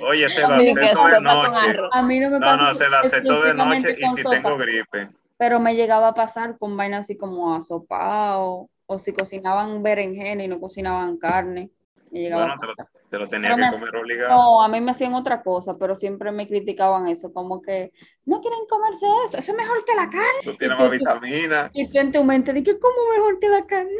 Oye, 0.07 0.30
se 0.30 0.42
que 0.42 0.44
acepto 0.44 1.07
de 1.07 1.22
noche. 1.22 1.77
A 1.92 2.01
mí 2.01 2.19
no 2.19 2.30
me 2.30 2.39
No, 2.39 2.45
pasa 2.45 2.63
no, 2.63 2.74
se 2.74 2.89
lo 2.89 2.98
acepto 2.98 3.44
de 3.44 3.54
noche 3.54 3.95
y 3.98 4.07
si 4.10 4.22
sopa, 4.22 4.30
tengo 4.36 4.57
gripe. 4.57 5.10
Pero 5.38 5.60
me 5.60 5.75
llegaba 5.75 6.10
a 6.10 6.13
pasar 6.13 6.57
con 6.57 6.77
vainas 6.77 7.01
así 7.01 7.18
como 7.18 7.56
asopao, 7.56 8.69
o 8.86 9.00
si 9.00 9.12
cocinaban 9.13 9.83
berenjena 9.83 10.44
y 10.44 10.48
no 10.48 10.60
cocinaban 10.60 11.18
carne. 11.18 11.69
Me 12.12 12.19
llegaba 12.22 12.44
Bueno, 12.44 12.56
a 12.56 12.60
te 12.60 12.68
lo, 12.68 12.75
pasar. 12.75 12.94
Te 13.09 13.19
lo 13.19 13.27
tenía 13.29 13.55
Pero 13.55 13.71
que 13.71 13.77
comer 13.77 13.95
obligado. 13.95 14.33
No, 14.33 14.63
a 14.63 14.67
mí 14.67 14.81
me 14.81 14.91
hacían 14.91 15.13
otra 15.13 15.41
cosa, 15.41 15.77
pero 15.77 15.95
siempre 15.95 16.31
me 16.31 16.47
criticaban 16.47 17.07
eso, 17.07 17.31
como 17.31 17.61
que 17.61 17.91
no 18.25 18.41
quieren 18.41 18.61
comerse 18.67 19.05
eso, 19.25 19.37
eso 19.37 19.51
es 19.51 19.57
mejor 19.57 19.83
que 19.85 19.95
la 19.95 20.09
carne. 20.09 20.57
Tienes 20.57 20.77
y 20.77 20.81
más 20.81 20.91
vitamina, 20.91 21.69
Y 21.73 21.89
tú 21.89 21.99
en 21.99 22.11
tu 22.11 22.23
mente, 22.23 22.53
dije, 22.53 22.79
¿cómo 22.79 22.95
mejor 23.15 23.39
que 23.39 23.49
la 23.49 23.65
carne? 23.65 23.91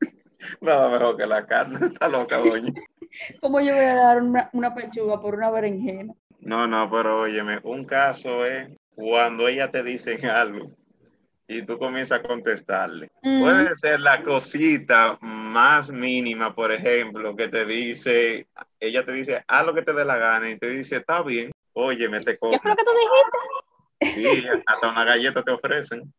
nada 0.60 0.88
mejor 0.88 1.16
que 1.16 1.26
la 1.26 1.46
carne. 1.46 1.78
Está 1.92 2.08
loca, 2.08 2.38
doña. 2.38 2.72
¿Cómo 3.40 3.60
yo 3.60 3.74
voy 3.74 3.84
a 3.84 3.94
dar 3.94 4.22
una, 4.22 4.50
una 4.52 4.74
pechuga 4.74 5.18
por 5.20 5.34
una 5.34 5.50
berenjena? 5.50 6.14
No, 6.40 6.66
no, 6.66 6.90
pero 6.90 7.22
óyeme, 7.22 7.58
un 7.64 7.84
caso 7.84 8.46
es 8.46 8.68
cuando 8.94 9.48
ella 9.48 9.70
te 9.70 9.82
dice 9.82 10.16
algo 10.28 10.70
y 11.50 11.62
tú 11.66 11.78
comienzas 11.78 12.20
a 12.20 12.22
contestarle. 12.22 13.10
Mm. 13.22 13.42
Puede 13.42 13.74
ser 13.74 14.00
la 14.00 14.22
cosita 14.22 15.18
más 15.20 15.90
mínima, 15.90 16.54
por 16.54 16.70
ejemplo, 16.70 17.34
que 17.34 17.48
te 17.48 17.64
dice, 17.66 18.46
ella 18.78 19.04
te 19.04 19.10
dice, 19.12 19.42
haz 19.48 19.66
lo 19.66 19.74
que 19.74 19.82
te 19.82 19.92
dé 19.92 20.04
la 20.04 20.16
gana 20.16 20.48
y 20.48 20.56
te 20.58 20.70
dice, 20.70 20.98
está 20.98 21.22
bien, 21.22 21.50
óyeme, 21.72 22.20
te 22.20 22.34
¿Qué 22.34 22.38
cojo. 22.38 22.56
fue 22.60 22.70
lo 22.70 22.76
que 22.76 22.84
tú 22.84 22.90
dijiste? 24.00 24.40
Sí, 24.42 24.46
hasta 24.64 24.90
una 24.90 25.04
galleta 25.04 25.42
te 25.42 25.50
ofrecen. 25.50 26.12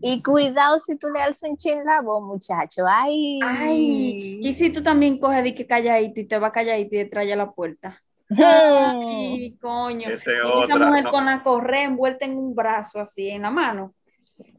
Y 0.00 0.22
cuidado 0.22 0.78
si 0.78 0.96
tú 0.96 1.08
le 1.12 1.20
alzas 1.20 1.50
un 1.50 1.56
chin 1.56 1.84
la 1.84 2.00
voz, 2.00 2.22
muchacho. 2.22 2.84
Ay. 2.88 3.40
Ay, 3.42 4.38
y 4.40 4.54
si 4.54 4.70
tú 4.70 4.80
también 4.80 5.18
coges 5.18 5.42
de 5.42 5.56
que 5.56 5.66
calladito 5.66 6.20
y 6.20 6.24
te 6.24 6.38
vas 6.38 6.52
calladito 6.52 6.94
y 6.94 6.98
te 7.00 7.04
trae 7.06 7.32
a 7.32 7.36
la 7.36 7.50
puerta. 7.50 8.00
Ay, 8.30 9.56
coño. 9.60 10.08
Esa 10.08 10.30
es 10.30 10.36
Y 10.36 10.40
esa 10.40 10.46
otra, 10.56 10.76
mujer 10.86 11.04
no. 11.04 11.10
con 11.10 11.26
la 11.26 11.42
correa 11.42 11.82
envuelta 11.82 12.24
en 12.24 12.36
un 12.38 12.54
brazo 12.54 13.00
así, 13.00 13.28
en 13.28 13.42
la 13.42 13.50
mano. 13.50 13.92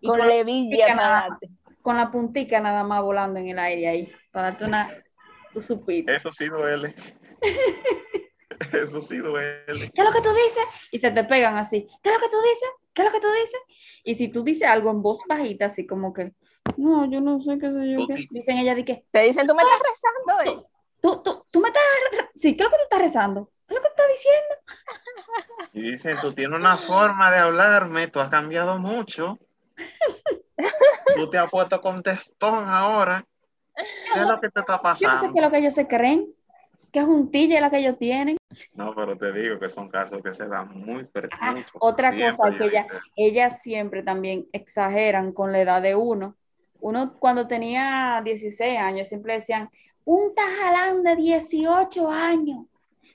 Y 0.02 0.08
Con 0.08 0.20
con, 0.20 0.28
levilla 0.28 0.88
para 0.96 1.10
darte. 1.10 1.50
con 1.82 1.98
la 1.98 2.12
puntica 2.12 2.60
nada 2.60 2.84
más 2.84 3.02
volando 3.02 3.40
en 3.40 3.50
el 3.50 3.60
aire 3.60 3.88
ahí, 3.88 4.12
para 4.32 4.52
darte 4.52 4.66
una, 4.66 4.88
tu 5.54 5.62
supita. 5.62 6.14
Eso 6.16 6.32
sí 6.32 6.48
duele. 6.48 6.96
Eso 8.72 9.02
sí 9.02 9.18
duele. 9.18 9.92
¿Qué 9.94 10.02
es 10.02 10.06
lo 10.06 10.12
que 10.12 10.22
tú 10.22 10.30
dices? 10.34 10.64
Y 10.92 11.00
se 11.00 11.12
te 11.12 11.24
pegan 11.24 11.58
así. 11.58 11.88
¿Qué 12.02 12.10
es 12.10 12.16
lo 12.16 12.22
que 12.22 12.30
tú 12.30 12.38
dices? 12.42 12.70
¿Qué 12.94 13.02
es 13.02 13.06
lo 13.06 13.12
que 13.12 13.20
tú 13.20 13.28
dices? 13.34 13.60
Y 14.04 14.16
si 14.16 14.30
tú 14.30 14.44
dices 14.44 14.68
algo 14.68 14.92
en 14.92 15.02
voz 15.02 15.22
bajita, 15.28 15.66
así 15.66 15.86
como 15.86 16.14
que, 16.14 16.34
no, 16.78 17.10
yo 17.12 17.20
no 17.22 17.42
sé 17.42 17.58
qué 17.60 17.72
sé 17.72 17.92
yo 17.92 18.08
qué. 18.08 18.14
di- 18.16 18.28
Dicen 18.32 18.58
ella 18.58 18.76
de 18.76 18.86
que, 18.86 19.06
Te 19.12 19.20
dicen, 19.22 19.46
tú 19.46 19.56
me 19.56 19.62
estás 19.64 19.80
rezando, 19.80 20.62
¿eh? 20.62 20.66
tú, 21.02 21.22
tú, 21.22 21.46
tú 21.52 21.60
me 21.60 21.68
estás, 21.68 21.84
sí, 22.36 22.56
¿qué 22.56 22.64
es 22.64 22.70
lo 22.70 22.72
que 22.72 22.78
tú 22.78 22.84
estás 22.84 23.00
rezando? 23.00 23.52
¿Qué 23.68 23.76
es 23.76 23.82
lo 23.82 23.82
que 23.82 23.88
tú 23.88 24.02
estás 24.02 24.08
diciendo? 24.16 25.72
Y 25.74 25.92
dicen, 25.92 26.16
tú 26.22 26.34
tienes 26.34 26.58
una 26.58 26.78
forma 26.78 27.32
de 27.32 27.38
hablarme, 27.40 28.08
tú 28.08 28.20
has 28.22 28.30
cambiado 28.30 28.78
mucho. 28.80 29.38
Tú 31.16 31.30
te 31.30 31.38
has 31.38 31.50
puesto 31.50 31.82
contestón 31.82 32.66
ahora. 32.68 33.26
¿Qué 33.76 34.20
es 34.20 34.28
lo 34.28 34.40
que 34.40 34.50
te 34.50 34.60
está 34.60 34.82
pasando? 34.82 35.34
qué 35.34 35.40
es 35.40 35.44
lo 35.44 35.52
que 35.52 35.58
ellos 35.58 35.74
se 35.74 35.88
creen, 35.88 36.34
qué 36.92 37.02
juntilla 37.02 37.56
es 37.56 37.62
la 37.62 37.70
que 37.70 37.78
ellos 37.78 37.98
tienen. 37.98 38.38
No, 38.74 38.96
pero 38.96 39.18
te 39.18 39.34
digo 39.34 39.60
que 39.60 39.68
son 39.70 39.90
casos 39.90 40.22
que 40.24 40.34
se 40.34 40.48
dan 40.48 40.70
muy 40.80 41.08
Ah, 41.40 41.56
otra 41.80 42.12
cosa 42.12 42.58
que 42.58 42.64
he 42.64 42.68
ella, 42.68 42.88
ellas 43.16 43.62
siempre 43.62 44.02
también 44.02 44.48
exageran 44.54 45.34
con 45.34 45.52
la 45.52 45.60
edad 45.60 45.82
de 45.82 45.96
uno. 45.96 46.36
Uno 46.80 47.18
cuando 47.20 47.48
tenía 47.48 48.22
16 48.24 48.80
años 48.80 49.08
siempre 49.08 49.34
decían, 49.34 49.70
un 50.06 50.34
tajalán 50.36 51.04
de 51.04 51.16
18 51.16 52.10
años, 52.10 52.66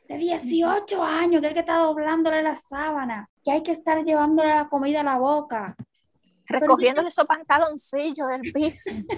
de 0.08 0.16
18 0.18 1.02
años, 1.02 1.40
que 1.40 1.48
hay 1.48 1.54
que 1.54 1.60
estar 1.60 1.80
doblándole 1.80 2.42
la 2.42 2.56
sábana, 2.56 3.30
que 3.44 3.52
hay 3.52 3.62
que 3.62 3.72
estar 3.72 4.02
llevándole 4.02 4.54
la 4.54 4.68
comida 4.68 5.00
a 5.00 5.04
la 5.04 5.18
boca. 5.18 5.76
Recogiéndole 6.50 7.08
esos 7.08 7.26
pantaloncillos 7.26 8.28
del 8.28 8.52
piso. 8.52 8.90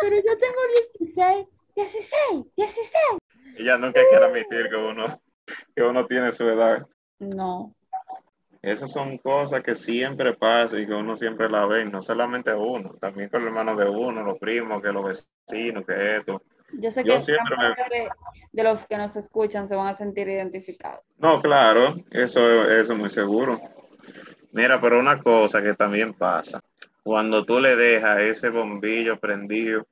Pero 0.00 0.16
yo 0.16 0.38
tengo 0.38 0.60
16, 1.00 1.46
16, 1.74 2.44
16. 2.56 2.94
Ella 3.56 3.76
nunca 3.78 4.00
quiere 4.08 4.24
admitir 4.26 4.68
que 4.70 4.76
uno, 4.76 5.20
que 5.74 5.82
uno 5.82 6.06
tiene 6.06 6.30
su 6.32 6.48
edad. 6.48 6.86
No, 7.18 7.74
Esas 8.62 8.92
son 8.92 9.18
cosas 9.18 9.62
que 9.62 9.74
siempre 9.74 10.34
pasan 10.34 10.80
y 10.82 10.86
que 10.86 10.92
uno 10.92 11.16
siempre 11.16 11.48
la 11.50 11.66
ve, 11.66 11.84
no 11.84 12.00
solamente 12.02 12.52
uno, 12.54 12.94
también 13.00 13.28
con 13.28 13.40
los 13.40 13.48
hermanos 13.48 13.76
de 13.78 13.88
uno, 13.88 14.22
los 14.22 14.38
primos, 14.38 14.80
que 14.82 14.92
los 14.92 15.04
vecinos, 15.04 15.84
que 15.86 16.16
esto. 16.18 16.42
Yo 16.74 16.90
sé 16.92 17.02
Yo 17.02 17.14
que 17.14 17.20
siempre 17.20 17.56
me- 17.56 17.74
parte 17.74 17.94
de, 17.94 18.08
de 18.52 18.62
los 18.62 18.84
que 18.86 18.96
nos 18.98 19.16
escuchan 19.16 19.66
se 19.66 19.74
van 19.74 19.88
a 19.88 19.94
sentir 19.94 20.28
identificados. 20.28 21.00
No, 21.16 21.40
claro, 21.40 21.96
eso, 22.10 22.40
eso 22.70 22.92
es 22.92 22.98
muy 22.98 23.08
seguro. 23.10 23.58
Mira, 24.52 24.80
pero 24.80 24.98
una 24.98 25.22
cosa 25.22 25.62
que 25.62 25.74
también 25.74 26.14
pasa, 26.14 26.60
cuando 27.02 27.44
tú 27.44 27.60
le 27.60 27.76
dejas 27.76 28.20
ese 28.20 28.50
bombillo 28.50 29.18
prendido 29.18 29.86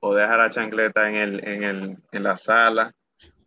o 0.00 0.14
dejas 0.14 0.38
la 0.38 0.50
chancleta 0.50 1.08
en, 1.08 1.14
el, 1.16 1.48
en, 1.48 1.64
el, 1.64 1.98
en 2.12 2.22
la 2.22 2.36
sala, 2.36 2.94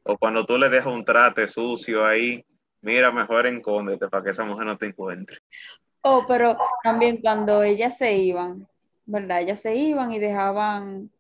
o 0.04 0.18
cuando 0.18 0.46
tú 0.46 0.58
le 0.58 0.70
dejas 0.70 0.94
un 0.94 1.06
trate 1.06 1.48
sucio 1.48 2.06
ahí, 2.06 2.44
mira, 2.82 3.12
mejor 3.12 3.46
encóndete 3.46 4.08
para 4.08 4.24
que 4.24 4.32
esa 4.32 4.44
mujer 4.44 4.66
no 4.66 4.78
te 4.78 4.88
encuentre. 4.88 5.38
Oh, 6.02 6.26
pero 6.28 6.58
también 6.84 7.18
cuando 7.18 7.62
ellas 7.62 7.98
se 7.98 8.16
iban, 8.18 8.68
¿verdad? 9.06 9.42
Ellas 9.42 9.60
se 9.60 9.76
iban 9.76 10.12
y 10.12 10.20
dejaban, 10.20 11.12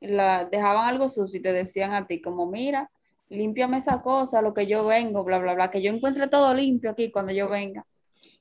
la, 0.00 0.46
dejaban 0.46 0.88
algo 0.88 1.08
sucio 1.08 1.38
y 1.38 1.42
te 1.42 1.52
decían 1.52 1.92
a 1.92 2.06
ti 2.06 2.20
como, 2.20 2.46
mira, 2.46 2.90
límpiame 3.28 3.78
esa 3.78 4.02
cosa, 4.02 4.42
lo 4.42 4.54
que 4.54 4.66
yo 4.66 4.84
vengo, 4.86 5.24
bla, 5.24 5.38
bla, 5.38 5.54
bla, 5.54 5.70
que 5.70 5.82
yo 5.82 5.92
encuentre 5.92 6.28
todo 6.28 6.54
limpio 6.54 6.90
aquí 6.90 7.10
cuando 7.10 7.32
yo 7.32 7.48
venga. 7.48 7.84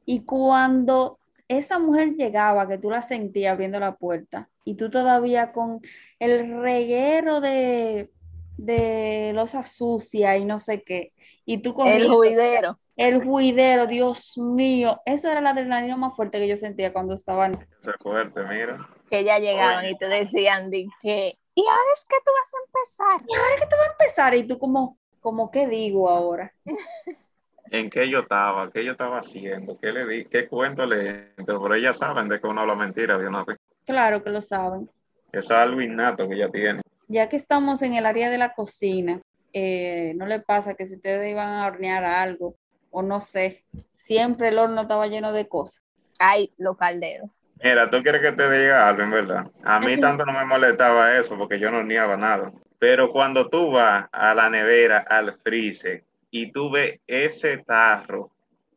Y 0.06 0.26
cuando 0.26 1.20
esa 1.48 1.80
mujer 1.80 2.14
llegaba, 2.16 2.68
que 2.68 2.78
tú 2.78 2.90
la 2.90 3.02
sentías 3.02 3.54
abriendo 3.54 3.80
la 3.80 3.96
puerta, 3.96 4.50
y 4.66 4.76
tú 4.76 4.90
todavía 4.90 5.52
con 5.52 5.82
el 6.20 6.62
reguero 6.62 7.42
de, 7.42 8.10
de 8.58 9.32
losa 9.34 9.64
sucia 9.64 10.38
y 10.38 10.46
no 10.46 10.60
sé 10.60 10.84
qué, 10.84 11.14
y 11.46 11.58
tú 11.60 11.72
El 11.72 11.76
corriendo, 11.76 12.16
juidero. 12.16 12.80
el 12.96 13.24
juidero, 13.24 13.88
Dios 13.88 14.38
mío, 14.38 15.02
eso 15.06 15.30
era 15.30 15.42
la 15.42 15.50
adrenalina 15.52 15.98
más 15.98 16.16
fuerte 16.16 16.40
que 16.40 16.48
yo 16.48 16.58
sentía 16.58 16.94
cuando 16.94 17.14
estaba 17.14 17.48
en- 17.48 17.54
Eso 17.82 17.92
es 17.92 17.98
fuerte, 18.00 18.42
mira. 18.44 18.90
Que 19.10 19.24
ya 19.24 19.38
llegaban 19.40 19.80
Oye. 19.86 19.92
y 19.92 19.98
te 19.98 20.08
decían 20.08 20.70
de 20.72 20.88
que, 21.02 21.38
y 21.56 21.62
ahora 21.62 21.92
es 21.96 22.06
que 22.08 22.16
tú 22.26 22.32
vas 22.32 22.54
a 22.54 23.18
empezar. 23.20 23.92
empezar 23.92 24.36
y 24.36 24.44
tú 24.48 24.58
como, 24.58 24.98
como 25.20 25.52
¿qué 25.52 25.68
digo 25.68 26.10
ahora? 26.10 26.54
¿En 27.72 27.90
qué 27.90 28.10
yo 28.10 28.20
estaba? 28.20 28.70
¿Qué 28.72 28.84
yo 28.84 28.92
estaba 28.92 29.20
haciendo? 29.20 29.78
¿Qué 29.80 29.92
le 29.92 30.06
di? 30.06 30.26
¿Qué 30.26 30.48
cuento 30.48 30.86
le 30.86 31.34
entro? 31.38 31.62
Pero 31.62 31.76
ellas 31.76 31.98
saben 31.98 32.30
de 32.30 32.40
que 32.40 32.48
uno 32.48 32.62
habla 32.62 32.76
mentira, 32.76 33.18
Dios 33.18 33.32
no 33.32 33.46
Claro 33.86 34.24
que 34.24 34.30
lo 34.30 34.42
saben. 34.42 34.90
Eso 35.32 35.54
es 35.54 35.60
algo 35.60 35.82
innato 35.82 36.28
que 36.28 36.36
ella 36.36 36.50
tiene. 36.50 36.82
Ya 37.08 37.28
que 37.30 37.36
estamos 37.36 37.82
en 37.82 37.96
el 37.96 38.06
área 38.06 38.30
de 38.30 38.38
la 38.38 38.54
cocina, 38.54 39.22
eh, 39.52 40.14
¿no 40.16 40.26
le 40.26 40.40
pasa 40.40 40.76
que 40.76 40.88
si 40.88 40.96
ustedes 40.96 41.30
iban 41.30 41.50
a 41.50 41.68
hornear 41.68 42.04
algo 42.04 42.56
o 42.92 43.02
no 43.02 43.20
sé, 43.20 43.64
siempre 43.96 44.50
el 44.50 44.60
horno 44.60 44.84
estaba 44.84 45.08
lleno 45.08 45.32
de 45.32 45.48
cosas? 45.48 45.84
Ay, 46.20 46.50
los 46.58 46.78
calderos. 46.78 47.30
Mira, 47.64 47.90
tú 47.90 48.02
quieres 48.04 48.22
que 48.22 48.34
te 48.34 48.52
diga 48.52 48.88
algo, 48.88 49.04
en 49.04 49.12
verdad. 49.12 49.52
A 49.64 49.80
mí 49.80 49.98
tanto 49.98 50.26
no 50.26 50.34
me 50.34 50.46
molestaba 50.46 51.18
eso 51.18 51.38
porque 51.38 51.60
yo 51.60 51.72
no 51.72 51.78
horneaba 51.78 52.18
nada. 52.18 52.52
Pero 52.78 53.12
cuando 53.12 53.50
tú 53.50 53.72
vas 53.72 54.08
a 54.12 54.36
la 54.36 54.50
nevera, 54.50 55.00
al 55.00 55.34
freezer, 55.34 56.04
y 56.34 56.52
tú 56.52 56.72
ves 56.72 57.00
ese 57.06 57.60
tarro 57.60 58.32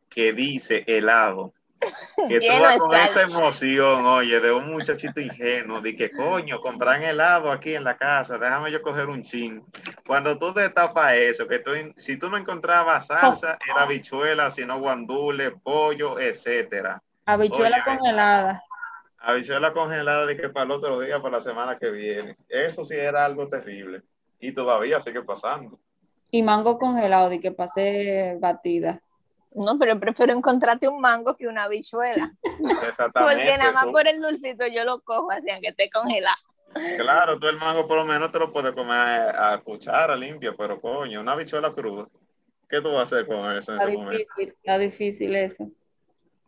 que 0.07 0.31
dice 0.31 0.83
helado, 0.85 1.53
que 2.29 2.39
tú 2.39 2.61
vas 2.61 2.77
con 2.77 2.93
esa 2.93 3.23
emoción, 3.23 4.05
oye, 4.05 4.39
de 4.39 4.51
un 4.51 4.67
muchachito 4.67 5.19
ingenuo, 5.19 5.81
de 5.81 5.95
que 5.95 6.11
coño, 6.11 6.61
compran 6.61 7.01
helado 7.01 7.51
aquí 7.51 7.73
en 7.73 7.83
la 7.83 7.97
casa, 7.97 8.37
déjame 8.37 8.71
yo 8.71 8.83
coger 8.83 9.07
un 9.07 9.23
chin. 9.23 9.65
Cuando 10.05 10.37
tú 10.37 10.53
destapas 10.53 11.13
eso, 11.13 11.47
que 11.47 11.57
tú, 11.57 11.71
si 11.95 12.17
tú 12.17 12.29
no 12.29 12.37
encontrabas 12.37 13.07
salsa, 13.07 13.57
era 13.67 13.81
habichuela, 13.81 14.51
sino 14.51 14.79
guandule, 14.79 15.49
pollo, 15.49 16.19
etcétera. 16.19 17.01
Habichuela 17.25 17.77
Oye, 17.77 17.97
congelada. 17.97 18.63
Habichuela 19.17 19.73
congelada 19.73 20.27
de 20.27 20.37
que 20.37 20.49
para 20.49 20.65
el 20.65 20.71
otro 20.73 20.99
día, 20.99 21.19
para 21.23 21.37
la 21.37 21.41
semana 21.41 21.79
que 21.79 21.89
viene. 21.89 22.37
Eso 22.47 22.83
sí 22.83 22.93
era 22.93 23.25
algo 23.25 23.49
terrible. 23.49 24.03
Y 24.39 24.51
todavía 24.51 24.99
sigue 24.99 25.23
pasando. 25.23 25.79
Y 26.31 26.43
mango 26.43 26.77
congelado, 26.77 27.29
de 27.29 27.39
que 27.39 27.51
pasé 27.51 28.37
batida. 28.39 29.01
No, 29.53 29.79
pero 29.79 29.99
prefiero 29.99 30.33
encontrarte 30.33 30.87
un 30.87 30.99
mango 31.01 31.35
que 31.35 31.47
una 31.47 31.63
habichuela. 31.63 32.33
Exactamente. 32.87 33.43
Porque 33.43 33.57
nada 33.57 33.71
más 33.71 33.85
tú- 33.85 33.91
por 33.91 34.07
el 34.07 34.21
dulcito 34.21 34.67
yo 34.67 34.83
lo 34.83 34.99
cojo 35.01 35.31
así, 35.31 35.49
aunque 35.49 35.69
esté 35.69 35.89
congelado. 35.89 36.35
Claro, 36.99 37.39
tú 37.39 37.47
el 37.47 37.57
mango 37.57 37.87
por 37.87 37.97
lo 37.97 38.05
menos 38.05 38.31
te 38.31 38.37
lo 38.39 38.51
puedes 38.53 38.73
comer 38.73 38.93
a, 39.35 39.59
cuchara 39.63 40.15
limpia, 40.15 40.53
pero 40.55 40.79
coño, 40.79 41.21
una 41.21 41.31
habichuela 41.31 41.73
cruda. 41.73 42.07
¿Qué 42.69 42.81
tú 42.81 42.91
vas 42.91 42.99
a 42.99 43.15
hacer 43.15 43.25
con 43.25 43.37
eso 43.55 43.71
en 43.71 43.79
Está 43.79 43.89
ese 43.89 43.97
momento? 43.97 44.17
difícil, 44.17 44.49
está 44.49 44.77
difícil 44.77 45.35
eso. 45.35 45.71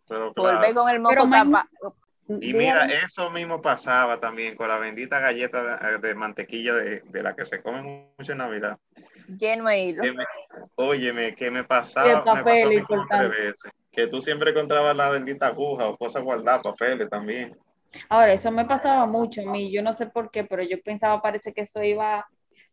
Pero 0.08 0.34
claro. 0.34 0.58
Volver 0.58 0.76
con 0.76 0.90
el 0.90 1.00
moco 1.00 1.30
tapado. 1.32 1.96
Y 2.42 2.54
mira, 2.54 2.86
eso 2.86 3.32
mismo 3.32 3.60
pasaba 3.60 4.20
también 4.20 4.56
con 4.56 4.68
la 4.68 4.78
bendita 4.78 5.20
galleta 5.20 5.78
de, 5.78 5.98
de 6.00 6.14
mantequilla 6.14 6.74
de, 6.76 7.00
de 7.00 7.24
la 7.24 7.36
que 7.36 7.46
se 7.46 7.62
come 7.64 8.12
mucho 8.18 8.32
en 8.34 8.38
Navidad. 8.38 8.78
Lleno 9.38 9.68
de 9.68 9.80
hilo. 9.80 10.04
Que 10.04 10.12
me- 10.14 10.26
óyeme, 10.76 11.36
que 11.36 11.52
me 11.52 11.64
pasaba, 11.64 12.10
el 12.10 12.18
me 12.18 12.24
papel, 12.24 12.86
pasó 12.88 13.06
tres 13.10 13.30
veces. 13.30 13.72
Que 13.92 14.08
tú 14.08 14.22
siempre 14.22 14.52
encontrabas 14.52 14.96
la 14.96 15.10
bendita 15.10 15.48
aguja 15.48 15.88
o 15.88 15.98
cosas 15.98 16.24
guardadas, 16.24 16.62
papeles 16.64 17.10
también. 17.10 17.58
Ahora, 18.08 18.34
eso 18.34 18.52
me 18.52 18.66
pasaba 18.66 19.06
mucho 19.06 19.42
a 19.42 19.52
mí, 19.52 19.72
yo 19.72 19.82
no 19.82 19.94
sé 19.94 20.06
por 20.06 20.30
qué, 20.30 20.44
pero 20.44 20.64
yo 20.64 20.78
pensaba, 20.84 21.22
parece 21.22 21.54
que 21.54 21.62
eso 21.62 21.82
iba, 21.84 22.28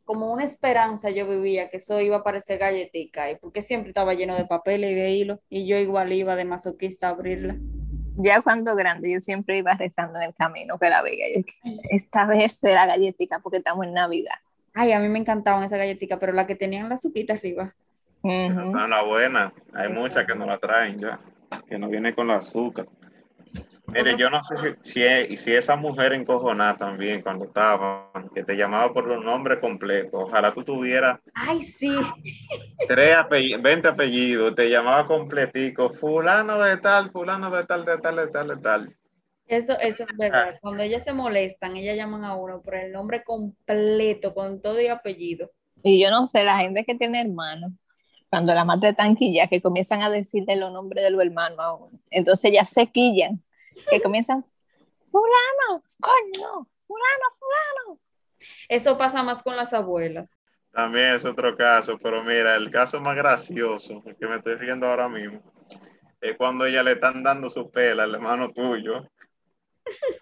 como 0.04 0.30
una 0.30 0.44
esperanza 0.44 1.10
yo 1.10 1.26
vivía, 1.26 1.70
que 1.70 1.78
eso 1.78 2.00
iba 2.00 2.18
a 2.18 2.22
parecer 2.22 2.58
galletica, 2.58 3.30
y 3.30 3.36
porque 3.36 3.62
siempre 3.62 3.90
estaba 3.90 4.12
lleno 4.14 4.36
de 4.36 4.44
papeles 4.44 4.90
y 4.92 4.94
de 4.94 5.10
hilo, 5.10 5.40
y 5.48 5.66
yo 5.66 5.78
igual 5.78 6.12
iba 6.12 6.36
de 6.36 6.44
masoquista 6.44 7.08
a 7.08 7.10
abrirla. 7.10 7.56
Ya 8.18 8.40
cuando 8.40 8.74
grande, 8.76 9.10
yo 9.12 9.20
siempre 9.20 9.58
iba 9.58 9.74
rezando 9.74 10.18
en 10.18 10.28
el 10.28 10.34
camino 10.34 10.78
que 10.78 10.88
la 10.88 11.02
veía. 11.02 11.26
Yo, 11.34 11.42
esta 11.90 12.26
vez 12.26 12.58
será 12.58 12.86
galletica 12.86 13.40
porque 13.40 13.58
estamos 13.58 13.86
en 13.86 13.94
Navidad. 13.94 14.36
Ay, 14.78 14.92
a 14.92 15.00
mí 15.00 15.08
me 15.08 15.18
encantaban 15.18 15.64
esas 15.64 15.78
galletitas, 15.78 16.18
pero 16.20 16.34
la 16.34 16.46
que 16.46 16.54
tenían 16.54 16.90
la 16.90 16.96
azuquita 16.96 17.32
arriba. 17.32 17.74
Esas 18.22 18.64
Ujú. 18.64 18.72
son 18.72 18.90
las 18.90 19.06
buenas. 19.06 19.52
Hay 19.72 19.88
muchas 19.88 20.26
que 20.26 20.34
no 20.34 20.44
la 20.44 20.58
traen 20.58 21.00
ya, 21.00 21.18
que 21.66 21.78
no 21.78 21.88
viene 21.88 22.14
con 22.14 22.26
la 22.28 22.34
azúcar. 22.36 22.86
Mire, 23.86 24.18
yo 24.18 24.28
no 24.28 24.42
sé 24.42 24.76
si, 24.82 24.92
si, 24.92 25.36
si 25.38 25.54
esa 25.54 25.76
mujer 25.76 26.12
encojonada 26.12 26.76
también 26.76 27.22
cuando 27.22 27.46
estaba, 27.46 28.10
que 28.34 28.44
te 28.44 28.54
llamaba 28.54 28.92
por 28.92 29.06
los 29.06 29.24
nombres 29.24 29.60
completos. 29.60 30.10
Ojalá 30.12 30.52
tú 30.52 30.62
tuvieras 30.62 31.20
Ay, 31.32 31.62
sí. 31.62 31.96
tres 32.86 33.16
apellidos, 33.16 33.62
20 33.62 33.88
apellidos, 33.88 34.54
te 34.54 34.68
llamaba 34.68 35.06
completico, 35.06 35.88
fulano 35.88 36.60
de 36.60 36.76
tal, 36.76 37.10
fulano 37.10 37.50
de 37.50 37.64
tal, 37.64 37.86
de 37.86 37.96
tal, 37.96 38.16
de 38.16 38.26
tal, 38.26 38.48
de 38.48 38.56
tal. 38.58 38.96
Eso, 39.46 39.78
eso 39.78 40.04
es 40.04 40.16
verdad. 40.16 40.58
Cuando 40.60 40.82
ellas 40.82 41.04
se 41.04 41.12
molestan, 41.12 41.76
ellas 41.76 41.96
llaman 41.96 42.24
a 42.24 42.34
uno 42.34 42.60
por 42.62 42.74
el 42.74 42.92
nombre 42.92 43.22
completo, 43.22 44.34
con 44.34 44.60
todo 44.60 44.80
y 44.80 44.88
apellido. 44.88 45.50
Y 45.82 46.02
yo 46.02 46.10
no 46.10 46.26
sé, 46.26 46.44
la 46.44 46.58
gente 46.58 46.84
que 46.84 46.96
tiene 46.96 47.20
hermanos, 47.20 47.72
cuando 48.28 48.52
la 48.54 48.64
madre 48.64 48.92
tanquilla, 48.92 49.46
que 49.46 49.62
comienzan 49.62 50.02
a 50.02 50.10
decirle 50.10 50.56
los 50.56 50.72
nombres 50.72 51.04
de 51.04 51.10
los 51.10 51.22
hermanos 51.22 51.58
a 51.60 51.74
uno. 51.74 52.00
Entonces 52.10 52.50
ya 52.52 52.64
se 52.64 52.88
quillan, 52.88 53.40
que 53.88 54.00
comienzan, 54.00 54.44
fulano, 55.10 55.82
coño, 56.00 56.66
fulano, 56.86 57.24
fulano. 57.38 58.00
Eso 58.68 58.98
pasa 58.98 59.22
más 59.22 59.42
con 59.44 59.56
las 59.56 59.72
abuelas. 59.72 60.30
También 60.72 61.14
es 61.14 61.24
otro 61.24 61.56
caso, 61.56 61.98
pero 62.02 62.22
mira, 62.22 62.56
el 62.56 62.70
caso 62.70 63.00
más 63.00 63.16
gracioso, 63.16 64.02
el 64.04 64.16
que 64.16 64.26
me 64.26 64.36
estoy 64.36 64.56
riendo 64.56 64.86
ahora 64.86 65.08
mismo, 65.08 65.40
es 66.20 66.36
cuando 66.36 66.66
ella 66.66 66.82
le 66.82 66.92
están 66.92 67.22
dando 67.22 67.48
su 67.48 67.70
pela 67.70 68.02
al 68.02 68.14
hermano 68.14 68.52
tuyo, 68.52 69.08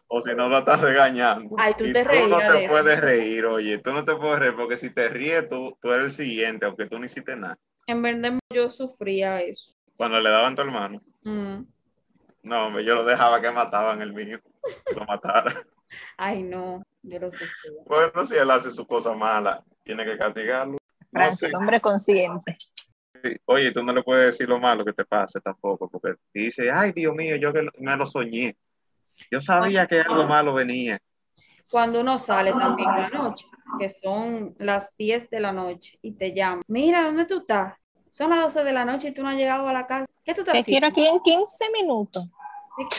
o 0.09 0.21
si 0.21 0.35
no 0.35 0.49
lo 0.49 0.59
están 0.59 0.81
regañando. 0.81 1.55
Ay, 1.59 1.75
tú 1.77 1.85
y 1.85 1.93
te 1.93 2.05
tú 2.05 2.29
no 2.29 2.39
te 2.39 2.69
puedes 2.69 3.01
reír, 3.01 3.47
oye, 3.47 3.79
tú 3.79 3.93
no 3.93 4.05
te 4.05 4.15
puedes 4.17 4.39
reír, 4.39 4.55
porque 4.57 4.77
si 4.77 4.91
te 4.91 5.09
ríes, 5.09 5.49
tú, 5.49 5.77
tú 5.81 5.91
eres 5.93 6.07
el 6.07 6.13
siguiente, 6.13 6.67
aunque 6.67 6.87
tú 6.87 6.99
no 6.99 7.05
hiciste 7.05 7.35
nada. 7.37 7.59
En 7.87 8.03
verdad 8.03 8.39
yo 8.53 8.71
sufría 8.71 9.41
eso. 9.43 9.75
Cuando 9.97 10.19
le 10.21 10.31
daban 10.31 10.53
a 10.53 10.57
tu 10.57 10.63
hermano, 10.63 11.01
Mm. 11.23 11.65
no, 12.43 12.67
hombre, 12.67 12.85
yo 12.85 12.95
lo 12.95 13.05
dejaba 13.05 13.41
que 13.41 13.51
mataban 13.51 14.03
el 14.03 14.13
mío, 14.13 14.39
lo 14.95 15.05
matara. 15.07 15.63
Ay, 16.19 16.43
no, 16.43 16.83
yo 17.03 17.19
lo 17.19 17.31
sufría. 17.31 17.81
Bueno, 17.87 18.27
si 18.27 18.37
él 18.37 18.51
hace 18.51 18.71
su 18.71 18.87
cosa 18.87 19.15
mala, 19.15 19.63
tiene 19.85 20.05
que 20.05 20.19
castigarlo. 20.19 20.73
No 21.13 21.21
Francis, 21.21 21.49
sé. 21.51 21.57
hombre 21.57 21.81
consciente. 21.81 22.57
Oye, 23.47 23.73
tú 23.73 23.83
no 23.83 23.93
le 23.95 24.03
puedes 24.03 24.27
decir 24.27 24.49
lo 24.49 24.59
malo 24.59 24.85
que 24.85 24.93
te 24.93 25.05
pase 25.07 25.41
tampoco, 25.41 25.89
porque 25.89 26.15
dice, 26.35 26.71
ay, 26.71 26.93
Dios 26.93 27.15
mío, 27.15 27.37
yo 27.37 27.53
que 27.55 27.67
me 27.79 27.97
lo 27.97 28.05
soñé. 28.05 28.55
Yo 29.31 29.41
sabía 29.41 29.87
que 29.87 30.01
algo 30.01 30.27
malo 30.27 30.55
venía. 30.55 30.99
Cuando 31.71 32.01
uno 32.01 32.19
sale 32.19 32.53
también 32.53 32.89
en 32.95 33.01
la 33.03 33.09
noche, 33.11 33.47
que 33.79 33.89
son 33.89 34.55
las 34.59 34.97
10 34.97 35.29
de 35.31 35.41
la 35.41 35.53
noche, 35.53 35.99
y 36.03 36.13
te 36.13 36.33
llaman, 36.35 36.63
mira, 36.69 37.03
¿dónde 37.03 37.25
tú 37.25 37.39
estás? 37.39 37.75
Son 38.11 38.31
las 38.31 38.41
12 38.41 38.63
de 38.65 38.73
la 38.73 38.85
noche 38.85 39.09
y 39.09 39.13
tú 39.13 39.23
no 39.23 39.29
has 39.31 39.37
llegado 39.37 39.67
a 39.67 39.73
la 39.73 39.87
casa. 39.87 40.07
¿Qué 40.25 40.35
tú 40.35 40.43
estás 40.43 40.53
Te 40.55 40.61
haciendo? 40.61 40.95
quiero 40.95 41.09
aquí 41.09 41.15
en 41.17 41.21
15 41.23 41.65
minutos. 41.73 42.29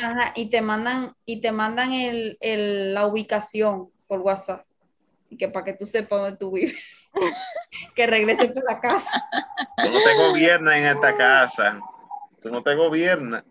Ajá, 0.03 0.33
y 0.35 0.49
te 0.49 0.61
mandan, 0.61 1.13
y 1.25 1.41
te 1.41 1.51
mandan 1.51 1.93
el, 1.93 2.37
el- 2.41 2.93
la 2.93 3.05
ubicación 3.07 3.89
por 4.07 4.19
WhatsApp. 4.21 4.65
Y 5.29 5.37
que 5.37 5.47
para 5.49 5.65
que 5.65 5.73
tú 5.73 5.85
sepas 5.85 6.19
dónde 6.21 6.37
tú 6.37 6.51
vives. 6.51 6.75
que 7.95 8.07
regreses 8.07 8.51
por 8.51 8.63
la 8.63 8.79
casa. 8.79 9.27
Tú 9.83 9.89
no 9.91 9.99
te 10.01 10.15
gobiernas 10.15 10.75
en 10.75 10.85
esta 10.85 11.15
casa. 11.17 11.79
tú 12.41 12.49
no 12.49 12.61
te 12.63 12.75
gobiernas. 12.75 13.43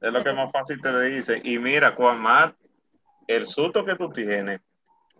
Es 0.00 0.12
lo 0.12 0.24
que 0.24 0.32
más 0.32 0.50
fácil 0.52 0.80
te 0.80 1.00
dice. 1.10 1.40
Y 1.44 1.58
mira, 1.58 1.94
cuán 1.94 2.20
más 2.20 2.52
el 3.26 3.44
susto 3.44 3.84
que 3.84 3.96
tú 3.96 4.08
tienes 4.10 4.60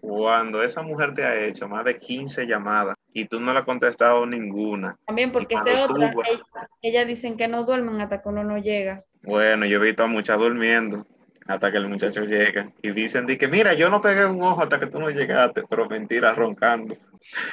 cuando 0.00 0.62
esa 0.62 0.82
mujer 0.82 1.14
te 1.14 1.24
ha 1.24 1.38
hecho 1.44 1.68
más 1.68 1.84
de 1.84 1.98
15 1.98 2.46
llamadas 2.46 2.96
y 3.12 3.26
tú 3.26 3.38
no 3.38 3.52
le 3.52 3.58
has 3.58 3.64
contestado 3.64 4.24
ninguna. 4.24 4.96
También 5.06 5.30
porque 5.32 5.54
cuando 5.54 5.82
otra, 5.84 6.12
tú- 6.12 6.22
ella- 6.22 6.68
ellas 6.80 7.06
dicen 7.06 7.36
que 7.36 7.48
no 7.48 7.64
duermen 7.64 8.00
hasta 8.00 8.22
que 8.22 8.28
uno 8.28 8.42
no 8.42 8.56
llega. 8.58 9.04
Bueno, 9.22 9.66
yo 9.66 9.76
he 9.78 9.84
visto 9.84 10.04
a 10.04 10.06
muchas 10.06 10.38
durmiendo 10.38 11.06
hasta 11.46 11.70
que 11.70 11.76
el 11.76 11.88
muchacho 11.88 12.24
llega 12.24 12.72
y 12.80 12.92
dicen 12.92 13.26
di 13.26 13.36
que 13.36 13.48
mira, 13.48 13.74
yo 13.74 13.90
no 13.90 14.00
pegué 14.00 14.24
un 14.24 14.42
ojo 14.42 14.62
hasta 14.62 14.80
que 14.80 14.86
tú 14.86 14.98
no 14.98 15.10
llegaste, 15.10 15.62
pero 15.68 15.86
mentira, 15.88 16.32
roncando. 16.34 16.96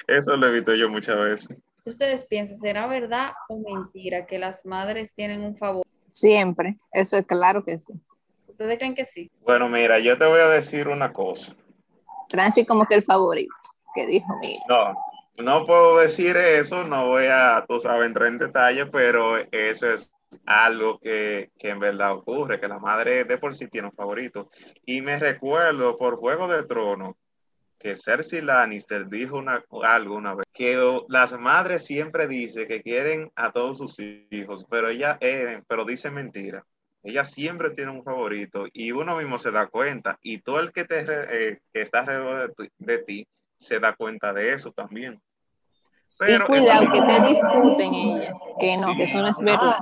Eso 0.07 0.37
lo 0.37 0.47
he 0.47 0.51
visto 0.51 0.73
yo 0.75 0.89
muchas 0.89 1.17
veces. 1.17 1.57
Ustedes 1.83 2.25
piensan, 2.25 2.57
¿será 2.57 2.87
verdad 2.87 3.31
o 3.49 3.59
mentira 3.59 4.25
que 4.25 4.39
las 4.39 4.65
madres 4.65 5.13
tienen 5.13 5.41
un 5.41 5.57
favor? 5.57 5.83
Siempre, 6.17 6.77
eso 6.91 7.15
es 7.15 7.27
claro 7.27 7.63
que 7.63 7.77
sí. 7.77 7.93
¿Ustedes 8.47 8.79
creen 8.79 8.95
que 8.95 9.05
sí? 9.05 9.29
Bueno, 9.41 9.69
mira, 9.69 9.99
yo 9.99 10.17
te 10.17 10.25
voy 10.25 10.39
a 10.39 10.47
decir 10.47 10.87
una 10.87 11.13
cosa. 11.13 11.55
Francis 12.27 12.65
como 12.65 12.87
que 12.87 12.95
el 12.95 13.03
favorito, 13.03 13.53
que 13.93 14.07
dijo, 14.07 14.25
mira, 14.41 14.59
No, 14.67 15.43
no 15.43 15.67
puedo 15.67 15.99
decir 15.99 16.35
eso, 16.35 16.83
no 16.85 17.05
voy 17.09 17.25
a, 17.27 17.63
tú 17.69 17.79
sabes, 17.79 18.07
entrar 18.07 18.29
en 18.29 18.39
detalle, 18.39 18.87
pero 18.87 19.37
eso 19.51 19.93
es 19.93 20.11
algo 20.47 20.97
que, 20.97 21.51
que 21.59 21.69
en 21.69 21.77
verdad 21.77 22.13
ocurre, 22.13 22.59
que 22.59 22.67
la 22.67 22.79
madre 22.79 23.23
de 23.23 23.37
por 23.37 23.53
sí 23.53 23.67
tiene 23.67 23.89
un 23.89 23.93
favorito. 23.93 24.49
Y 24.87 25.01
me 25.01 25.19
recuerdo 25.19 25.99
por 25.99 26.17
Juego 26.17 26.47
de 26.47 26.63
Tronos 26.63 27.15
que 27.79 27.95
Cersei 27.95 28.41
Lannister 28.41 29.07
dijo 29.07 29.37
una, 29.37 29.63
algo 29.83 30.15
una 30.15 30.33
vez, 30.35 30.45
que 30.53 30.77
las 31.09 31.37
madres 31.39 31.85
siempre 31.85 32.27
dicen 32.27 32.67
que 32.67 32.81
quieren 32.81 33.31
a 33.35 33.51
todos 33.51 33.77
sus 33.77 33.97
hijos, 33.99 34.65
pero 34.69 34.89
ella, 34.89 35.17
eh, 35.21 35.61
pero 35.67 35.85
dice 35.85 36.09
mentira. 36.09 36.63
Ella 37.03 37.23
siempre 37.23 37.69
tiene 37.71 37.91
un 37.91 38.03
favorito 38.03 38.65
y 38.73 38.91
uno 38.91 39.15
mismo 39.17 39.37
se 39.39 39.51
da 39.51 39.67
cuenta 39.67 40.17
y 40.21 40.39
todo 40.39 40.59
el 40.59 40.71
que, 40.73 40.83
te, 40.83 41.05
eh, 41.07 41.59
que 41.71 41.81
está 41.81 41.99
alrededor 41.99 42.53
de, 42.57 42.71
de 42.79 42.97
ti 42.99 43.27
se 43.55 43.79
da 43.79 43.93
cuenta 43.95 44.33
de 44.33 44.53
eso 44.53 44.71
también. 44.71 45.13
y 45.13 45.19
Pero 46.17 46.47
cuidado 46.47 46.81
eso- 46.83 46.91
que 46.91 47.01
te 47.01 47.27
discuten 47.27 47.93
ellas, 47.93 48.39
que 48.59 48.75
no, 48.77 48.97
que 48.97 49.03
eso 49.03 49.21
no 49.21 49.27
es 49.29 49.39
verdad. 49.39 49.77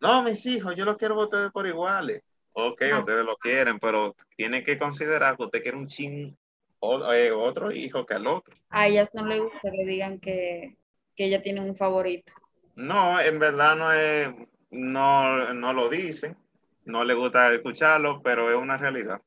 no, 0.00 0.22
mis 0.24 0.44
hijos, 0.46 0.74
yo 0.74 0.84
los 0.84 0.96
quiero 0.98 1.14
a 1.20 1.24
ustedes 1.24 1.50
por 1.52 1.66
iguales. 1.66 2.20
Ok, 2.52 2.82
Ah. 2.92 2.98
ustedes 2.98 3.24
lo 3.24 3.36
quieren, 3.36 3.78
pero 3.78 4.14
tienen 4.36 4.64
que 4.64 4.76
considerar 4.78 5.36
que 5.36 5.44
usted 5.44 5.62
quiere 5.62 5.78
un 5.78 5.86
chin 5.86 6.36
o- 6.80 7.12
eh, 7.12 7.30
otro 7.32 7.70
hijo 7.72 8.04
que 8.06 8.14
al 8.14 8.26
otro. 8.26 8.54
A 8.70 8.86
ellas 8.86 9.14
no 9.14 9.26
les 9.26 9.40
gusta 9.42 9.70
que 9.70 9.84
digan 9.84 10.18
que, 10.20 10.76
que 11.16 11.24
ella 11.24 11.42
tiene 11.42 11.60
un 11.60 11.76
favorito. 11.76 12.32
No, 12.76 13.20
en 13.20 13.38
verdad 13.38 13.76
no 13.76 13.92
es, 13.92 14.28
no, 14.70 15.52
no 15.54 15.72
lo 15.72 15.88
dicen, 15.88 16.36
no 16.84 17.04
le 17.04 17.14
gusta 17.14 17.52
escucharlo, 17.52 18.20
pero 18.22 18.50
es 18.50 18.56
una 18.56 18.76
realidad. 18.76 19.20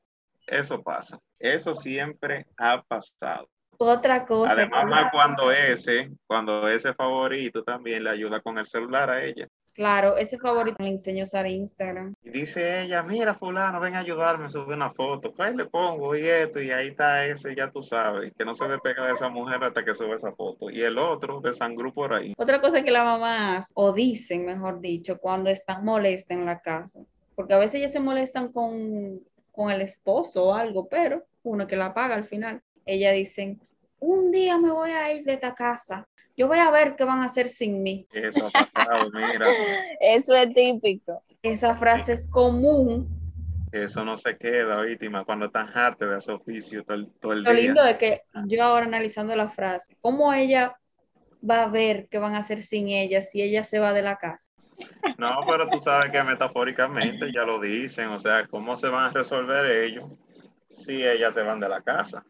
Eso 0.46 0.82
pasa. 0.82 1.18
Eso 1.38 1.74
siempre 1.74 2.46
ha 2.58 2.82
pasado. 2.82 3.48
Otra 3.78 4.24
cosa, 4.26 4.52
Además, 4.52 5.04
que- 5.04 5.10
cuando 5.12 5.50
ese, 5.52 6.10
cuando 6.26 6.68
ese 6.68 6.94
favorito 6.94 7.62
también 7.64 8.04
le 8.04 8.10
ayuda 8.10 8.40
con 8.40 8.58
el 8.58 8.66
celular 8.66 9.10
a 9.10 9.24
ella. 9.24 9.48
Claro, 9.72 10.16
ese 10.16 10.38
favorito 10.38 10.76
le 10.82 10.88
enseñó 10.88 11.24
usar 11.24 11.46
Instagram. 11.46 12.14
Y 12.22 12.30
dice 12.30 12.82
ella, 12.82 13.02
mira 13.02 13.34
fulano, 13.34 13.80
ven 13.80 13.94
a 13.94 14.00
ayudarme 14.00 14.46
a 14.46 14.48
subir 14.48 14.76
una 14.76 14.90
foto. 14.90 15.32
Pues 15.32 15.54
le 15.54 15.66
pongo 15.66 16.14
y 16.16 16.28
esto, 16.28 16.60
y 16.60 16.70
ahí 16.70 16.88
está 16.88 17.26
ese, 17.26 17.54
ya 17.54 17.70
tú 17.70 17.82
sabes, 17.82 18.32
que 18.36 18.44
no 18.44 18.54
se 18.54 18.68
despega 18.68 19.06
de 19.06 19.12
esa 19.12 19.28
mujer 19.28 19.62
hasta 19.64 19.84
que 19.84 19.94
sube 19.94 20.14
esa 20.14 20.32
foto. 20.32 20.70
Y 20.70 20.82
el 20.82 20.98
otro 20.98 21.40
de 21.40 21.52
sangru 21.52 21.92
por 21.92 22.14
ahí. 22.14 22.34
Otra 22.36 22.60
cosa 22.60 22.82
que 22.82 22.90
la 22.90 23.04
mamá 23.04 23.56
hace, 23.56 23.72
o 23.74 23.92
dicen, 23.92 24.46
mejor 24.46 24.80
dicho, 24.80 25.18
cuando 25.18 25.50
están 25.50 25.84
molestas 25.84 26.36
en 26.36 26.46
la 26.46 26.60
casa, 26.60 27.00
porque 27.34 27.54
a 27.54 27.58
veces 27.58 27.76
ellas 27.76 27.92
se 27.92 28.00
molestan 28.00 28.52
con, 28.52 29.20
con 29.50 29.70
el 29.70 29.80
esposo 29.80 30.46
o 30.46 30.54
algo, 30.54 30.88
pero 30.88 31.24
uno 31.42 31.66
que 31.66 31.76
la 31.76 31.94
paga 31.94 32.14
al 32.14 32.24
final. 32.24 32.62
Ellas 32.84 33.14
dicen, 33.14 33.60
un 34.02 34.30
día 34.32 34.58
me 34.58 34.70
voy 34.70 34.90
a 34.90 35.12
ir 35.14 35.22
de 35.24 35.34
esta 35.34 35.54
casa, 35.54 36.06
yo 36.36 36.48
voy 36.48 36.58
a 36.58 36.70
ver 36.70 36.96
qué 36.96 37.04
van 37.04 37.22
a 37.22 37.26
hacer 37.26 37.46
sin 37.48 37.82
mí. 37.82 38.06
Eso 38.12 38.48
ha 38.48 38.50
pasado, 38.50 39.10
mira, 39.12 39.46
Eso 40.00 40.34
es 40.34 40.52
típico. 40.52 41.22
Esa 41.42 41.74
frase 41.76 42.14
es 42.14 42.26
común. 42.28 43.08
eso 43.70 44.04
no 44.04 44.16
se 44.16 44.36
queda, 44.36 44.80
víctima, 44.82 45.24
cuando 45.24 45.46
están 45.46 45.68
hartos 45.76 46.08
de 46.10 46.18
ese 46.18 46.32
oficio 46.32 46.84
todo 46.84 46.96
el, 46.96 47.10
todo 47.20 47.32
el 47.32 47.42
Lo 47.44 47.52
día. 47.52 47.60
lindo 47.62 47.84
es 47.84 47.96
que 47.96 48.22
yo 48.46 48.64
ahora 48.64 48.86
analizando 48.86 49.34
la 49.36 49.48
frase, 49.50 49.96
¿cómo 50.00 50.32
ella 50.32 50.76
va 51.48 51.62
a 51.64 51.68
ver 51.68 52.08
qué 52.10 52.18
van 52.18 52.34
a 52.34 52.38
hacer 52.38 52.60
sin 52.62 52.88
ella 52.88 53.20
si 53.22 53.40
ella 53.42 53.62
se 53.64 53.78
va 53.78 53.92
de 53.92 54.02
la 54.02 54.16
casa? 54.16 54.50
No, 55.16 55.40
pero 55.48 55.68
tú 55.68 55.78
sabes 55.78 56.10
que 56.10 56.22
metafóricamente 56.24 57.30
ya 57.32 57.42
lo 57.44 57.60
dicen, 57.60 58.08
o 58.08 58.18
sea, 58.18 58.46
¿cómo 58.48 58.76
se 58.76 58.88
van 58.88 59.04
a 59.04 59.10
resolver 59.10 59.64
ellos 59.66 60.10
si 60.68 61.04
ellas 61.06 61.34
se 61.34 61.42
van 61.42 61.60
de 61.60 61.68
la 61.68 61.82
casa? 61.82 62.24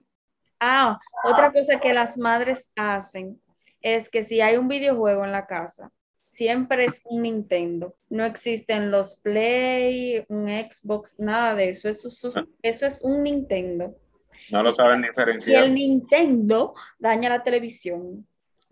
Ah, 0.64 0.98
otra 1.25 1.53
cosa 1.53 1.81
que 1.81 1.92
las 1.92 2.16
madres 2.16 2.70
hacen 2.77 3.40
es 3.81 4.09
que 4.09 4.22
si 4.22 4.40
hay 4.40 4.57
un 4.57 4.68
videojuego 4.68 5.25
en 5.25 5.33
la 5.33 5.46
casa, 5.46 5.90
siempre 6.29 6.85
es 6.85 7.01
un 7.05 7.22
Nintendo. 7.22 7.96
No 8.09 8.25
existen 8.25 8.92
los 8.92 9.16
Play, 9.16 10.25
un 10.29 10.46
Xbox, 10.48 11.18
nada 11.18 11.57
de 11.57 11.70
eso. 11.70 11.88
Eso, 11.88 12.07
es 12.09 12.22
un- 12.25 12.48
eso 12.62 12.87
es 12.87 13.01
un 13.03 13.25
Nintendo. 13.25 13.96
No 14.51 14.62
lo 14.62 14.72
saben 14.72 15.01
Y 15.01 15.09
diferenciar. 15.09 15.64
el 15.64 15.75
Nintendo 15.75 16.75
daña 16.98 17.29
la 17.29 17.42
televisión. 17.42 18.25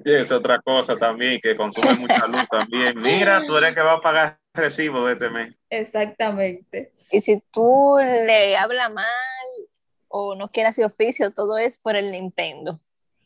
Y 0.04 0.12
es 0.14 0.30
otra 0.32 0.60
cosa 0.62 0.96
también, 0.96 1.40
que 1.42 1.56
consume 1.56 1.94
mucha 1.96 2.26
luz 2.28 2.46
también. 2.48 2.98
Mira, 3.00 3.42
tú 3.46 3.56
eres 3.56 3.70
el 3.70 3.74
que 3.74 3.82
va 3.82 3.92
a 3.94 4.00
pagar 4.00 4.38
recibo 4.54 5.04
de 5.06 5.12
este 5.14 5.28
mes. 5.28 5.54
Exactamente. 5.68 6.92
Y 7.10 7.20
si 7.20 7.42
tú 7.52 7.96
le 8.00 8.56
hablas 8.56 8.92
mal 8.92 9.04
o 10.10 10.34
no 10.36 10.50
quieres 10.50 10.70
hacer 10.72 10.86
oficio, 10.86 11.32
todo 11.32 11.58
es 11.58 11.80
por 11.80 11.96
el 11.96 12.12
Nintendo. 12.12 12.80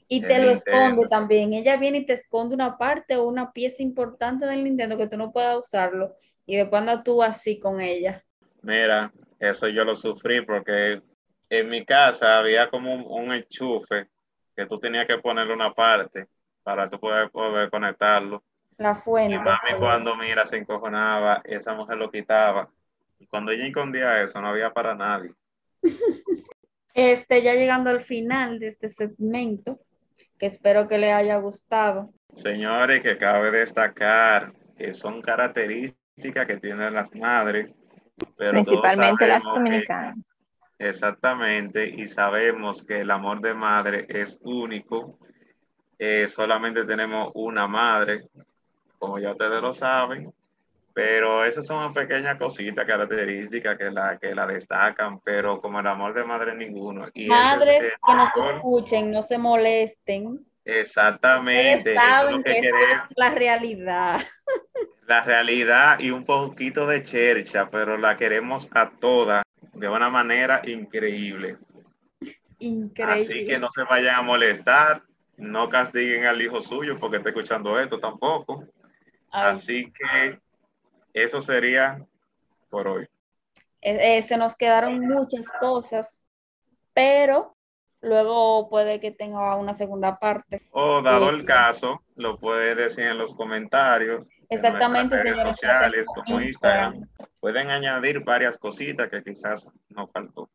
Y 0.08 0.22
El 0.22 0.28
te 0.28 0.38
lo 0.38 0.52
Nintendo. 0.52 0.52
esconde 0.52 1.08
también. 1.08 1.52
Ella 1.54 1.76
viene 1.76 1.98
y 1.98 2.06
te 2.06 2.14
esconde 2.14 2.54
una 2.54 2.78
parte 2.78 3.16
o 3.16 3.24
una 3.26 3.52
pieza 3.52 3.82
importante 3.82 4.46
del 4.46 4.64
Nintendo 4.64 4.96
que 4.98 5.08
tú 5.08 5.16
no 5.16 5.32
puedas 5.32 5.58
usarlo. 5.58 6.16
Y 6.46 6.56
después 6.56 6.80
andas 6.80 7.04
tú 7.04 7.22
así 7.22 7.58
con 7.60 7.80
ella. 7.80 8.24
Mira, 8.62 9.12
eso 9.38 9.68
yo 9.68 9.84
lo 9.84 9.94
sufrí 9.96 10.42
porque 10.42 11.02
en 11.50 11.68
mi 11.68 11.84
casa 11.84 12.38
había 12.38 12.70
como 12.70 12.94
un, 12.94 13.04
un 13.26 13.32
enchufe 13.34 14.08
que 14.56 14.66
tú 14.66 14.78
tenías 14.80 15.06
que 15.06 15.18
ponerle 15.18 15.54
una 15.54 15.72
parte 15.74 16.28
para 16.62 16.88
tú 16.90 16.98
poder, 17.00 17.30
poder 17.30 17.70
conectarlo. 17.70 18.42
La 18.78 18.94
Y 18.94 19.00
fuente. 19.00 19.38
mami 19.38 19.78
cuando 19.78 20.16
mira 20.16 20.46
se 20.46 20.58
encojonaba, 20.58 21.42
esa 21.44 21.74
mujer 21.74 21.96
lo 21.98 22.10
quitaba. 22.10 22.70
Y 23.18 23.26
cuando 23.26 23.52
ella 23.52 23.66
escondía 23.66 24.22
eso, 24.22 24.40
no 24.40 24.48
había 24.48 24.72
para 24.72 24.94
nadie. 24.94 25.32
Este, 26.94 27.42
ya 27.42 27.54
llegando 27.54 27.90
al 27.90 28.00
final 28.00 28.58
de 28.60 28.68
este 28.68 28.88
segmento, 28.88 29.80
que 30.38 30.46
espero 30.46 30.88
que 30.88 30.98
le 30.98 31.12
haya 31.12 31.36
gustado. 31.38 32.10
Señores, 32.36 33.02
que 33.02 33.18
cabe 33.18 33.50
destacar 33.50 34.52
que 34.76 34.94
son 34.94 35.20
características 35.20 36.46
que 36.46 36.56
tienen 36.58 36.94
las 36.94 37.12
madres. 37.14 37.70
pero 38.36 38.52
Principalmente 38.52 39.26
las 39.26 39.42
sabemos 39.42 39.64
que- 39.64 39.70
dominicanas. 39.70 40.16
Exactamente, 40.78 41.88
y 41.88 42.06
sabemos 42.08 42.84
que 42.84 43.00
el 43.00 43.10
amor 43.10 43.40
de 43.40 43.54
madre 43.54 44.06
es 44.08 44.38
único. 44.42 45.18
Eh, 45.98 46.28
solamente 46.28 46.84
tenemos 46.84 47.30
una 47.34 47.66
madre, 47.66 48.28
como 48.98 49.18
ya 49.18 49.30
ustedes 49.32 49.60
lo 49.60 49.72
saben, 49.72 50.32
pero 50.94 51.44
esas 51.44 51.66
son 51.66 51.92
pequeñas 51.92 52.36
cositas, 52.38 52.86
características 52.86 53.76
que 53.76 53.90
la, 53.90 54.16
que 54.18 54.34
la 54.34 54.46
destacan, 54.46 55.20
pero 55.20 55.60
como 55.60 55.80
el 55.80 55.86
amor 55.88 56.14
de 56.14 56.24
madre 56.24 56.54
ninguno. 56.54 57.06
Y 57.12 57.24
es 57.24 57.28
Madres 57.28 57.82
el 57.82 57.90
que 57.90 58.14
nos 58.14 58.28
amor- 58.36 58.54
escuchen, 58.54 59.10
no 59.10 59.22
se 59.22 59.36
molesten. 59.36 60.46
Exactamente, 60.64 61.78
Ustedes 61.78 61.96
eso 61.96 62.06
es 62.06 62.14
saben 62.14 62.36
lo 62.36 62.42
que 62.44 62.60
que 62.60 62.68
es 62.68 62.72
la 63.16 63.30
realidad. 63.30 64.20
la 65.06 65.24
realidad 65.24 65.98
y 65.98 66.10
un 66.10 66.24
poquito 66.24 66.86
de 66.86 67.02
chercha, 67.02 67.68
pero 67.70 67.98
la 67.98 68.16
queremos 68.16 68.68
a 68.72 68.90
todas 68.90 69.42
de 69.74 69.88
una 69.88 70.08
manera 70.08 70.62
increíble. 70.64 71.56
Increíble. 72.60 73.14
Así 73.22 73.46
que 73.46 73.58
no 73.58 73.68
se 73.70 73.82
vayan 73.84 74.14
a 74.14 74.22
molestar, 74.22 75.02
no 75.36 75.68
castiguen 75.68 76.24
al 76.24 76.40
hijo 76.40 76.60
suyo 76.60 76.98
porque 77.00 77.16
está 77.18 77.30
escuchando 77.30 77.78
esto 77.78 77.98
tampoco. 77.98 78.64
Ay, 79.32 79.50
Así 79.52 79.92
que 79.92 80.38
eso 81.14 81.40
sería 81.40 82.04
por 82.70 82.88
hoy. 82.88 83.08
eh, 83.80 84.18
eh, 84.18 84.22
se 84.22 84.36
nos 84.36 84.56
quedaron 84.56 85.00
muchas 85.00 85.46
cosas, 85.60 86.24
pero 86.92 87.56
luego 88.00 88.68
puede 88.68 89.00
que 89.00 89.10
tenga 89.10 89.56
una 89.56 89.74
segunda 89.74 90.18
parte. 90.18 90.60
O 90.70 91.00
dado 91.02 91.30
el 91.30 91.44
caso, 91.44 92.02
lo 92.16 92.38
puede 92.38 92.74
decir 92.74 93.04
en 93.04 93.18
los 93.18 93.34
comentarios. 93.34 94.20
en 94.22 94.28
Exactamente, 94.50 95.16
nuestras 95.16 95.36
redes 95.36 95.56
sociales 95.56 96.06
en 96.08 96.22
como 96.24 96.40
Instagram. 96.40 97.08
Pueden 97.40 97.70
añadir 97.70 98.20
varias 98.24 98.58
cositas 98.58 99.08
que 99.08 99.22
quizás 99.22 99.68
nos 99.88 100.10
faltó. 100.10 100.50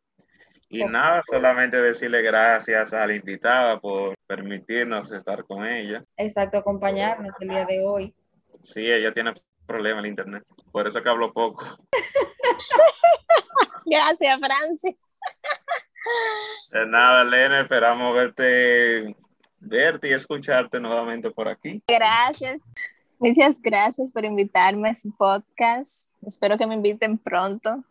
Y 0.72 0.84
nada, 0.84 1.22
solamente 1.28 1.82
decirle 1.82 2.22
gracias 2.22 2.94
a 2.94 3.08
la 3.08 3.16
invitada 3.16 3.80
por 3.80 4.16
permitirnos 4.28 5.12
estar 5.12 5.44
con 5.46 5.66
ella. 5.66 6.04
Exacto, 6.18 6.60
acompañarnos 6.60 7.36
el 7.40 7.50
día 7.50 7.66
de 7.66 7.84
hoy. 7.86 8.14
Sí, 8.62 8.92
ella 8.92 9.12
tiene 9.12 9.34
problema 9.70 10.00
el 10.00 10.08
internet. 10.08 10.44
Por 10.72 10.88
eso 10.88 11.02
que 11.02 11.10
hablo 11.10 11.32
poco. 11.32 11.64
Gracias, 13.86 14.40
Francis. 14.40 14.96
De 16.72 16.86
nada, 16.88 17.22
Elena, 17.22 17.62
esperamos 17.62 18.14
verte, 18.16 19.16
verte 19.60 20.10
y 20.10 20.14
escucharte 20.14 20.80
nuevamente 20.80 21.30
por 21.30 21.48
aquí. 21.48 21.84
Gracias. 21.88 22.62
Muchas 23.20 23.62
gracias 23.62 24.12
por 24.12 24.26
invitarme 24.26 24.90
a 24.90 24.96
su 24.96 25.16
podcast. 25.16 26.14
Espero 26.26 26.58
que 26.58 26.66
me 26.66 26.76
inviten 26.76 27.18
pronto 27.18 27.84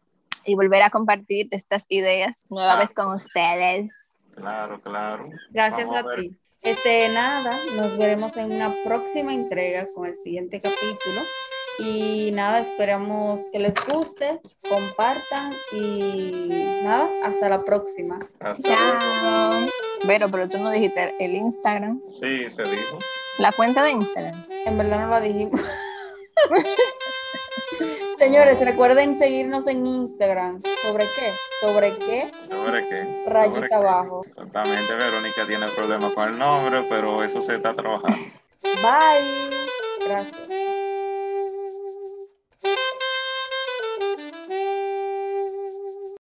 y 0.45 0.55
volver 0.55 0.83
a 0.83 0.91
compartir 0.91 1.49
estas 1.51 1.85
ideas 1.89 2.45
nueva 2.49 2.75
Ah. 2.75 2.79
vez 2.79 2.93
con 2.95 3.13
ustedes. 3.13 4.27
Claro, 4.35 4.81
claro. 4.81 5.29
Gracias 5.51 5.89
Vamos 5.91 6.13
a 6.13 6.17
ti. 6.17 6.37
Este, 6.63 7.09
nada, 7.11 7.53
nos 7.77 7.97
veremos 7.99 8.37
en 8.37 8.53
una 8.53 8.75
próxima 8.85 9.33
entrega 9.33 9.87
con 9.95 10.07
el 10.07 10.17
siguiente 10.17 10.61
capítulo. 10.61 11.21
Y 11.79 12.31
nada, 12.33 12.61
esperamos 12.61 13.47
que 13.53 13.59
les 13.59 13.75
guste, 13.87 14.41
compartan 14.69 15.53
y 15.73 16.31
nada, 16.83 17.09
hasta 17.25 17.49
la 17.49 17.65
próxima. 17.65 18.19
Hasta. 18.41 18.69
Chao. 18.69 19.69
Vero, 20.05 20.31
pero 20.31 20.49
tú 20.49 20.59
no 20.59 20.71
dijiste 20.71 21.15
el 21.19 21.35
Instagram. 21.35 22.01
Sí, 22.07 22.49
se 22.49 22.65
dijo. 22.65 22.99
La 23.39 23.53
cuenta 23.53 23.83
de 23.85 23.93
Instagram. 23.93 24.47
En 24.51 24.79
verdad 24.79 25.01
no 25.01 25.09
lo 25.09 25.21
dijimos. 25.21 25.61
Señores, 28.19 28.61
recuerden 28.61 29.15
seguirnos 29.15 29.67
en 29.69 29.87
Instagram. 29.87 30.63
¿Sobre 30.83 31.05
qué? 31.05 31.33
¿Sobre 31.61 31.97
qué? 31.99 32.33
¿Sobre 32.39 32.89
qué? 32.89 33.25
Rayita 33.27 33.55
¿Sobre 33.55 33.69
qué? 33.69 33.75
abajo. 33.75 34.25
Exactamente, 34.27 34.95
Verónica 34.95 35.47
tiene 35.47 35.69
problemas 35.69 36.13
con 36.15 36.29
el 36.31 36.39
nombre, 36.39 36.85
pero 36.89 37.23
eso 37.23 37.41
se 37.41 37.55
está 37.57 37.75
trabajando. 37.75 38.17
Bye. 38.63 39.51
Gracias. 40.07 40.68